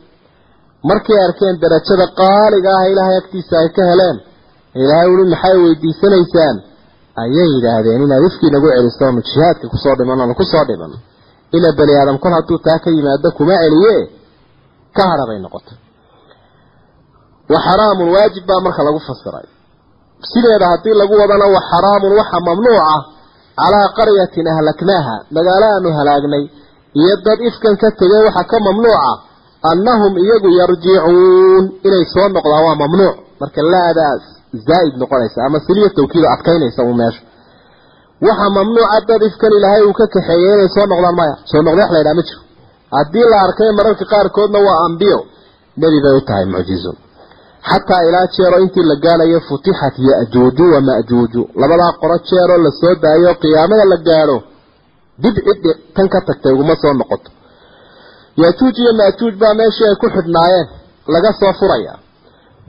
[0.88, 4.16] Markay arkeen darajada qaaliga ah ilaahay agtiisa ay ka heleen
[4.82, 6.56] ilaahay uli maxay weydiisanaysaan?
[7.22, 10.92] Ayay yidhaahdeen inaad ifkii nagu celiso onu jihaadka ku soo dhiman onu ku soo dhiman?
[11.56, 13.96] Ila bani aadam kol hadduu taa ka yimaado kuma celiye?
[14.96, 15.78] Ka hadha bay noqotay
[17.52, 19.46] wa xaraamun waajib baa marka lagu fasiray.
[20.30, 22.96] Sideeda haddii lagu wadana wa xaraamun waxa mamnuuca
[23.60, 26.44] calaa qaryatin ahlaknaaha magaalo aanu halaagnay
[27.00, 29.12] iyo dad ifkan ka tegay waxaa ka mamnuuca
[29.70, 34.22] annahum iyagu yarjicuun inay soo noqdaan waa mamnuuc marka laadaas
[34.68, 37.22] zaa'id noqonaysa ama siliya tawkiida adkaynaysa uu meesha
[38.28, 41.90] waxa mamnuuca dad ifkan ilaahay uu ka kaxeeyey inay soo noqdaan maya soo noqda wax
[41.94, 42.40] la ydhaha ma jiro
[42.96, 45.18] haddii la arkay mararka qaarkoodna waa ambiyo
[45.82, 46.92] nebi bay u tahay mucjizo
[47.70, 51.42] xataa ilaa jeero intii la gaalayo futixat yajuuju wa majuuju.
[51.60, 54.38] Labadaa qoro jeeroo la soo daayo qiyaamada la gaadho
[55.22, 57.30] dib ciddi tan ka tagtay uguma soo noqoto.
[58.42, 60.66] Yajuuj iyo majuuj baa meeshii ay ku xidhnaayeen
[61.14, 61.94] laga soo furaya.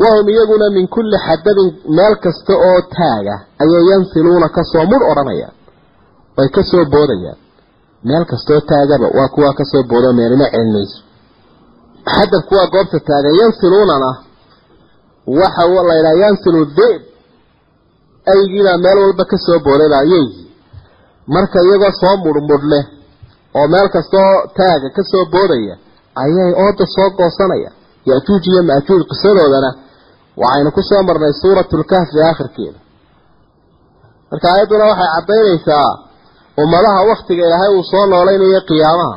[0.02, 5.56] Wahum iyaguna min kulli xadabin meel kasta oo taaga ayay yansiluuna ka soo mudh odhanayaan
[6.38, 7.38] way ka soo boodayaan.
[8.08, 10.98] Meel kastaoo taagaba waa kuwaa ka soo boodo meelina celinayso.
[12.16, 14.10] Xadabku waa goobta taagan yansiluunana
[15.38, 17.02] waxa la yidhaha yansilu dib
[18.34, 20.44] aygiibaa meel walba ka soo boodayba ayeygi
[21.36, 22.86] marka iyagoo soo mudhmudh leh
[23.58, 25.76] oo meel kastoo taaga ka soo boodaya
[26.24, 27.72] ayay ooda soo goosanaya.
[28.10, 29.70] Yajuuj iyo majuuj qisadoodana
[30.42, 32.80] waxaynu ku soo marnay suuratulkahfi aakhirkeeda.
[34.32, 35.90] Marka aayadduna waxay caddaynaysaa
[36.62, 39.16] ummadaha waktiga ilaahay uu soo noolaynayo qiyaamaha.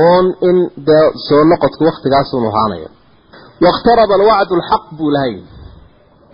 [0.00, 0.56] Uun in
[0.86, 2.88] dee soo noqodku waktigaasuun ahaanayo
[3.66, 5.34] wakhtaraba alwacdu alxaq buu lahay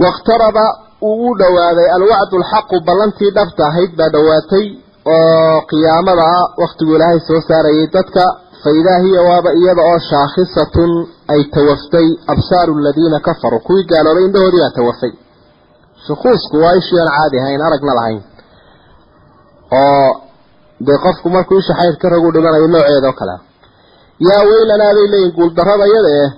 [0.05, 0.65] wakhtaraba
[1.11, 4.67] uu dhowaaday alwacdu alxaqu ballantii dhabta ahayd baa dhowaatay
[5.15, 8.23] oo qiyaamada ah wakhtigu ilaahay soo saarayay dadka
[8.65, 10.91] faidaa hiya waaba iyada oo shaakhisatun
[11.35, 15.13] ay tawaftay absaaru aladiina kafaruu kuwii gaaloobay indhahoodii baa tawafay
[16.07, 18.21] shukuusku waa ishii aan caadi ahayn aragna lahayn
[19.81, 20.11] oo
[20.87, 23.37] dee qofku markuu isha xayd ka ragu dhimanayo nooceeda oo kale
[24.29, 26.31] yaa weylanaa bay leeyihiin guuldarrada iyada eh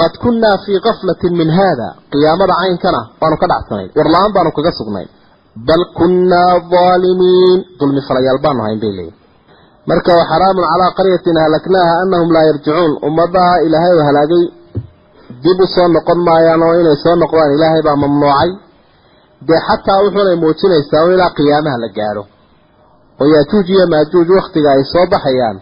[0.00, 5.08] qad kunnaa fii kaflatin min haada qiyaamada caynkana baanu ka dhacsanayn warla-aan baanu kaga sugnayn
[5.68, 9.16] bal kunnaa daalimiin dulmi falayaal baanu hayn bay leeyihiin
[9.90, 14.44] marka wa xaraamun calaa qaryatin ahlaknaaha annahum laa yarjicuun ummadaha ilaahay u halaagay
[15.44, 18.50] dib u soo noqon maayaan oo inay soo noqdaan ilaahay baa mamnuucay
[19.48, 22.22] dee xataa wuxuunay muujinaysaa oo ilaa qiyaamaha la gaadho
[23.20, 25.56] oo yaajuuj iyo maajuuj wakhtiga ay soo baxayaan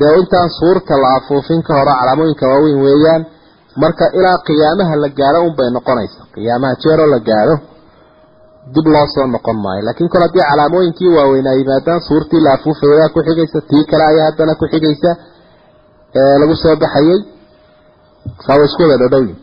[0.00, 3.22] dee intaan suurta la afuufin ka hore calaamooyinka waaweyn weeyaan
[3.82, 7.54] marka ilaa qiyaamaha la gaaro unbay noqonaysa qiyaamaha jeeroo la gaaro
[8.74, 9.82] dib loo soo noqon maayo.
[9.86, 14.54] Laakiin kol haddii calaamooyinkii waaweynaa yimaadaan suurtii la afuufaydaa ku xigaysa tii kale ayaa haddana
[14.60, 15.10] ku xigaysa
[16.20, 17.20] ee lagu soo baxayay
[18.46, 19.36] saa isku wada dhadhowyin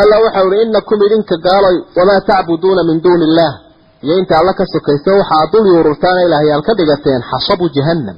[0.00, 3.54] alla waxa uhi inakum idinka gaaloy wamaa tacbuduuna min duuni illaah.
[4.04, 8.16] Iyo inta alla ka sokaysa waxaa dul yuururtaana ilaahyaal ka dhigateen xasabu jahannam.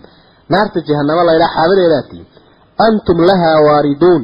[0.52, 2.26] Naarta jahanamo laydhaa xaabadeedaa tiin
[2.86, 4.22] antum lahaa waariduun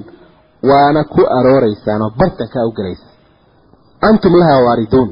[0.62, 3.06] waana ku arooreysaan oo bartankaa u gelaysa.
[4.08, 5.10] Antum lahaa waariduun.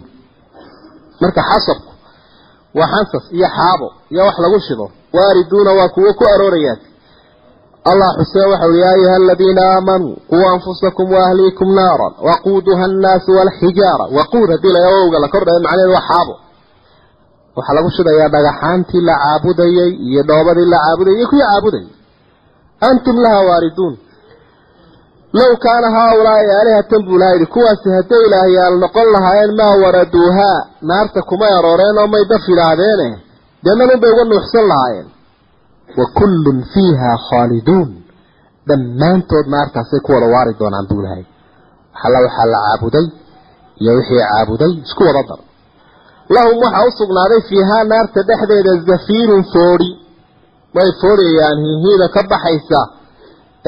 [1.21, 1.91] Marka xasabku
[2.79, 4.87] waa xansas iyo xaabo iyo wax lagu shido
[5.17, 6.81] waariduuna waa kuwo ku aroorayaan.
[7.91, 14.05] Allah xuseen waxa ui yaa ayuha aladiina aamanuu quu anfusakum waahliikum naaran waquuduha annaasu walxijaara
[14.19, 16.35] waquud haddii la awowga la kordhayo macnaheedu waa xaabo.
[17.57, 21.89] Waxaa lagu shidayaa dhagaxaantii la caabudayey iyo dhoobadii la caabudayay iyo kuwii caabudayay.
[22.89, 23.95] Antum laha waariduun
[25.39, 30.59] low kaana haaulaai aalihatan buu laha yidhi kuwaasi hadday ilaahyaal noqon lahaayeen maa waraduuhaa
[30.91, 33.09] naarta kumay arooreen oo may daf yidhaahdeene
[33.65, 35.09] dee manunbay uga nuuxsan lahaayeen
[35.99, 37.91] wa kullun fiiha khaaliduun
[38.69, 41.25] dhammaantood naartaasay ku wada waari doonaan buu lahay
[41.95, 43.07] waxalla waxaa la caabuday
[43.83, 45.41] iyo wixii caabuday isku wada dar
[46.37, 49.91] lahum waxaa u sugnaaday fiihaa naarta dhexdeeda zafiirun foodhi
[50.77, 52.81] way foodhayaan hihiida ka baxaysa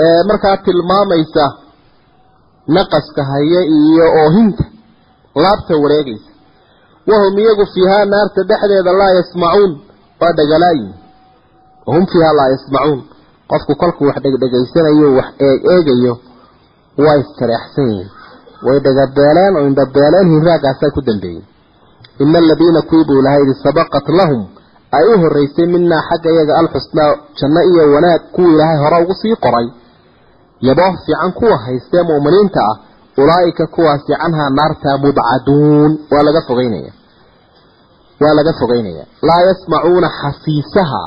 [0.04, 1.44] ee markaa tilmaamaysa
[2.76, 4.64] naqaska haya iyo oohinta
[5.44, 6.30] laabta wareegaysa.
[7.10, 9.72] Wahum iyagu fiihaa naarta dhexdeeda laa yasmacuun
[10.20, 10.90] waa dhagalaayin
[11.86, 13.00] wahum fiihaa laa yasmacuun
[13.50, 16.14] qofku kolkuu wax dhegdhegaysanayo wax eeg eegayo
[17.04, 18.10] waa istareexsan yihiin
[18.66, 21.42] way dhagabeeleen oo indhabeeleen hinraagaasa ku dambeeyey
[22.22, 24.42] ina aladiina kuwii buu ilahay yidhi sabaqat lahum
[24.98, 29.36] ay u horeysay minaa xagga iyaga alxusnaa janno iyo wanaag kuwii ilaahay hore ugu sii
[29.44, 29.66] qoray
[30.68, 32.76] yabooh fiican kuwa haystee mu'miniinta ah
[33.22, 36.92] ulaa'ika kuwaasi canhaa naartaa mubcaduun waa laga fogeynaya.
[38.22, 39.04] Waa laga fogeynaya.
[39.28, 41.02] Laa yasmacuuna xasiisaha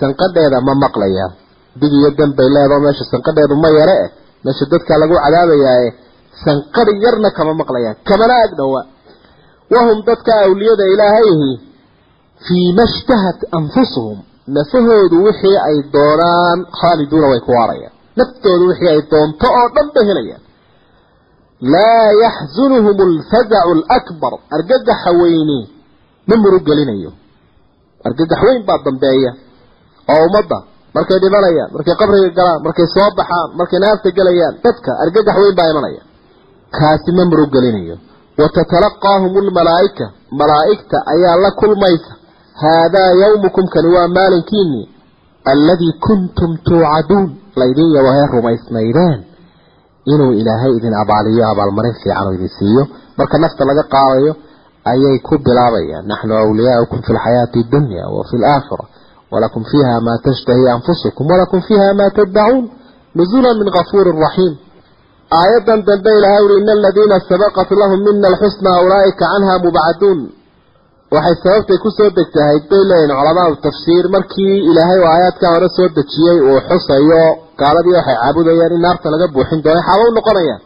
[0.00, 1.32] sanqadheeda ma maqlayaan
[1.80, 3.96] dig iyo dan bay leedao meesha sanqadheedu ma yare.
[4.04, 4.10] Eh
[4.44, 5.88] meesha dadkaa lagu cadaabayaae
[6.44, 8.80] sanqadhi yarna kama maqlayaan kamana ag dhowa
[9.74, 11.50] wahum dadka awliyada ilaahayihi
[12.46, 14.18] fii ma shtahat anfusuhum.
[14.56, 20.04] Nafahoodu wixii ay doonaan khaaliduuna way ku waarayaan naftoodu wixii ay doonto oo dhan bay
[20.10, 20.42] helayaan.
[21.74, 24.32] Laa yaxzunuhum alfazacu alakbar.
[24.56, 25.60] Argagaxa weyni
[26.28, 27.10] ma murugelinayo
[28.06, 29.30] argagax weyn baa dambeeya.
[30.12, 30.58] Oo ummadda.
[30.94, 35.68] Markay dhimanayaan markay qabriga galaan markay soo baxaan markay naarta gelayaan dadka argagax weyn baa
[35.72, 36.02] imanaya.
[36.76, 37.96] Kaasi ma murugelinayo
[38.40, 40.04] watatalaqaahum almalaa'ika.
[40.40, 42.12] Malaa'igta ayaa la kulmaysa.
[42.62, 44.86] Haadaa yawmukum kani waa maalinkiinii
[45.52, 47.26] alladii kuntum tuucaduun
[47.62, 49.18] laydin yawahay rumaysnaydeen
[50.12, 52.82] inuu ilaahay idin abaaliyo abaalmarin fiican oo idin siiyo.
[53.18, 54.32] Marka nafta laga qaadayo
[54.90, 56.04] ayay ku bilaabayaan.
[56.10, 58.84] Naxnu awliyaaukum fi lxayaati dunya wa fi laakhira
[59.32, 62.64] walakum fiiha maa tashtahi anfusukum walakum fiiha maa taddacuun
[63.18, 64.54] nuzula min gafuurin raxiim
[65.40, 70.20] aayadan dambe ilahay uri ina aladiina sabaqat lahum mina alxusnaa ulaa'ika canha mubcaduun.
[71.14, 74.04] Waxay sababtay ku soo degtahayd bay leeyihiin culamaau tafsiir.
[74.14, 77.24] Markii ilaahay oo aayaadkaa hore soo dejiyey uu xusayo
[77.60, 80.60] gaaladii waxay caabudayaan in naarta laga buuxin doono xaaba u noqonayaan.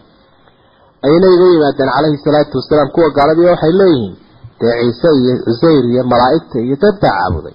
[1.05, 4.15] Ayay nabiga u yimaadeen calayhi salaatu wasalaam kuwa gaaladii waxay leeyihiin
[4.61, 7.55] dee ciise iyo cusayr iyo malaa'igta iyo dad baa caabuday.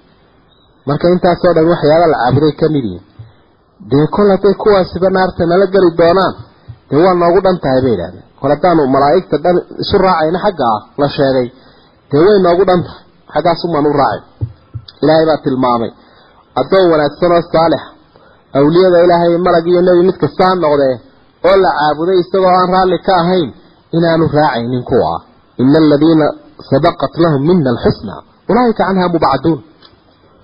[0.88, 3.04] Marka intaasoo dhan waxyaaba la caabuday ka mid yihiin
[3.92, 6.34] dee kol hadday kuwaasiba naarta nala geli doonaan
[6.90, 10.82] dee waa noogu dhan tahay bay idhahdeen kol haddaanu malaa'igta dhan isu raacayna xagga ah
[11.02, 11.48] la sheegay
[12.12, 13.02] dee way noogu dhan tahay
[13.34, 14.22] xaggaasumaan u raacay.
[15.04, 15.92] Ilaahay baa tilmaamay
[16.62, 17.82] addoon wanaagsan oo saalix
[18.60, 20.96] awliyada ilaahay malag iyo nebi mid kasta ha noqdee
[21.50, 23.50] oo la caabuday isagoo aan raalli ka ahayn
[23.98, 25.14] inaanu raacaynin kuwa.
[25.62, 26.26] Ina aladiina
[26.70, 28.16] sabaqat lahum mina alxusna
[28.50, 29.60] ulaa'ika canha mubcaduun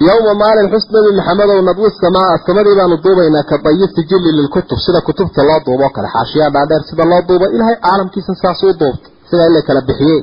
[0.07, 4.99] yowma maalin xus nabi maxamedow nadwi samaa samadii baanu duubaynaa ka dayi sijili lilkutub sida
[5.07, 6.07] kutubta loo duubo kale.
[6.15, 10.19] Xaashiyaa dhaadheer sida loo duubo ilaahay caalamkiisa saasuu duubta sidaa in la kala bixiyey.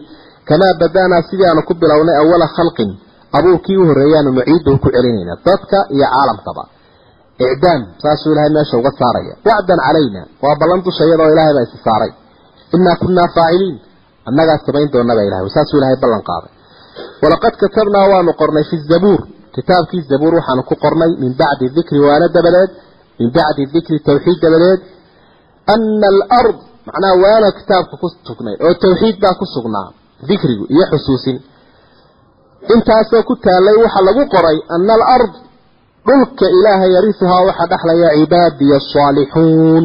[0.48, 2.90] Kamaa badaanaa sidii aanu ku bilownay awala khalqin
[3.38, 6.62] abuurkii u horreeyaanu nuciiduhu ku celinayna dadka iyo caalamkaba
[7.54, 9.34] icdaam saasuu ilahay meesha uga saaraya.
[9.48, 12.10] Wacdan calayna waa ballan dusha iyadoo ilaahay baa isi saaray.
[12.74, 13.76] Innaa kunnaa faaciliin
[14.28, 16.52] annagaa samayn doonaba ilahay saasuu ilahay ballan qaaday.
[17.22, 19.20] Walaqad katabnaa waanu qornay fi zabuur.
[19.56, 22.70] Kitaabkii zabuur waxaanu ku qornay min bacdi dikri waana dabadeed
[23.20, 24.80] min bacdi dikri tawxiid dabadeed
[25.74, 29.88] ana alard macnaha waana kitaabka ku sugnay oo tawxiid baa ku sugnaa
[30.28, 31.36] dikrigu iyo xusuusin
[36.10, 39.84] dhulka ilaahay yarisuhaa waxaa dhexlaya cibaadiya asaalixuun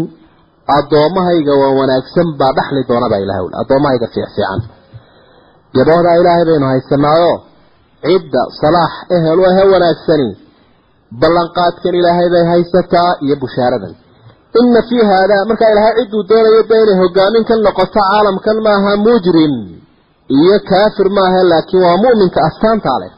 [0.78, 4.60] addoommahayga waa wanaagsan baa dhaxli doona baa ilahay uli addoommahayga fiicfiican
[5.80, 7.34] yaboohdaa ilaahay baynu haysanaayo
[8.08, 10.30] cidda salaax ehel u ahe wanaagsani.
[11.22, 13.94] Ballanqaadkan ilaahay bay haysataa iyo bushaaradan.
[14.62, 19.54] Ina fii haadaa markaa ilaahay cidduu doonayo de inay hogaamin ka noqoto caalamkan maaha mujrim
[20.40, 23.12] iyo kaafir maaha laakiin waa mu'minka astaantaa leh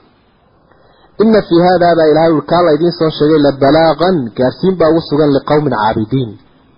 [1.24, 5.02] ina fii haadaa baa ilahay ui kaa laydiin soo sheegay la balaaqan gaarsiin baa ugu
[5.10, 6.30] sugan liqowmin caabidiin.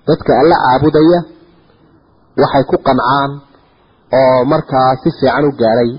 [0.08, 1.20] Dadka alla caabudaya
[2.42, 3.32] waxay ku qancaan
[4.20, 5.92] oo markaa si fiican u gaadhay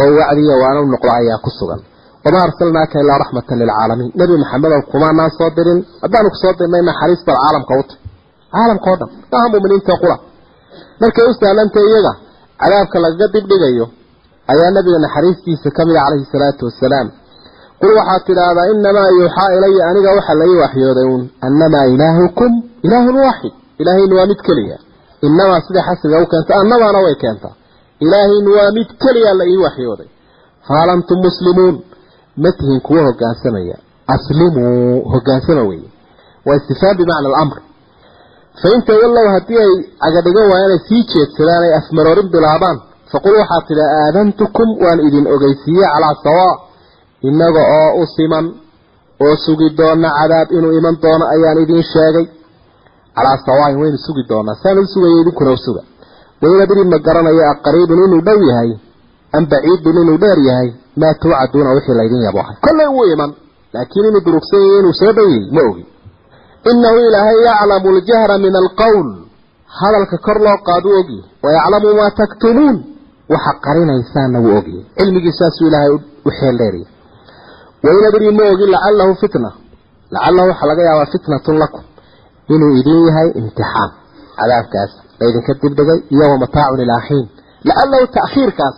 [0.00, 1.80] oo wacdiya waana u noqdo ayaa ku sugan.
[2.24, 5.78] Wamaa arsalnaaka ilaa raxmatan lilcaalamiin nebi maxamedow kumaanaan soo dirin.
[6.02, 7.98] Haddaanu ku soo dirnay naxariis bal caalamka u tahy
[8.54, 10.16] caalamka o dhan maaha muminiinta qura.
[11.00, 12.12] Markay u sahlantay iyaga
[12.60, 13.86] cadaabka lagaga dibdhigayo
[14.52, 17.08] ayaa nabiga naxariistiisa ka mida calayhi salaatu wasalaam
[17.80, 22.52] qul waxaad tidhaahdaa inamaa yuuxaa ilaya aniga waxa la ii waxyooday uun annamaa ilaahukum
[22.86, 23.52] ilaahun waaxid
[23.82, 24.78] ilaahaynu waa mid keliya
[25.28, 27.54] inamaa sida xasiga u keenta annadaana way keentaa
[28.04, 30.08] ilaahaynu waa mid keliya la ii waxyooday
[30.68, 31.76] fahal antum muslimuun
[32.42, 33.76] ma tihin kuwa hogaansamaya
[34.14, 35.88] aslimuu hogaansama weye
[36.46, 37.56] waa istifhaam bimacna alamr
[38.62, 39.72] fain tawallow haddii ay
[40.02, 42.78] cagadhigan waayaan ay sii jeedsadaan ay afmaroorin bilaabaan
[43.12, 46.52] faqul waxaad tidhi aadantukum waan idin ogeysiiyey calaa sawaa
[47.28, 48.46] innaga oo u siman
[49.24, 52.26] oo sugi doona cadaab inuu iman doono ayaan idiin sheegay.
[53.16, 55.82] Calaa sawaain waynu sugi doonaa saan u sugaya idinkuna u suga.
[56.64, 58.70] Adri ma garanayo aqariibun inuu dhow yahay
[59.36, 60.68] am baciidun inuu dheer yahay.
[61.00, 63.30] Maa tuucaduuna wixii laydin yabohay kollay wuu iman
[63.74, 65.84] laakiin inuu durugsan yahay inuu soo dhow ma ogi.
[66.70, 69.08] Inahu ilaahay yaclamu aljahra min alqowl
[69.78, 72.76] hadalka kor loo qaadu ogyahy wayaclamu maa taktumuun
[73.32, 75.92] waxa qarinaysaana wuu ogyahay cilmigiisaasuu ilaahay
[76.26, 76.88] u xeeldheeriya
[77.84, 79.50] wain adri ma ogin lacalahu fitna.
[80.14, 81.82] Lacalahu waxaa laga yaabaa fitnatun lakum.
[82.54, 83.90] Inuu idin yahay imtixaan.
[84.38, 87.26] Cadaabkaas laydinka dibdhigay iyo wamataacun ilaa xiin
[87.68, 88.76] lacalahu ta'khiirkaas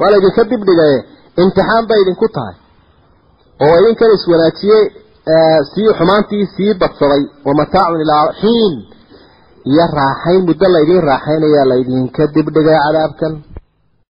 [0.00, 0.98] waa laydinka dibdhigaye.
[1.42, 2.54] Imtixaan bay idinku tahay.
[3.64, 4.82] Oo idinkan iswanaajiyey
[5.72, 7.22] sii xumaantii sii badsaday.
[7.46, 8.74] Wamataacun ilaa xiin
[9.70, 13.32] iyo raaxayn muddo laydin raaxaynaya laydinka dibdhigay cadaabkan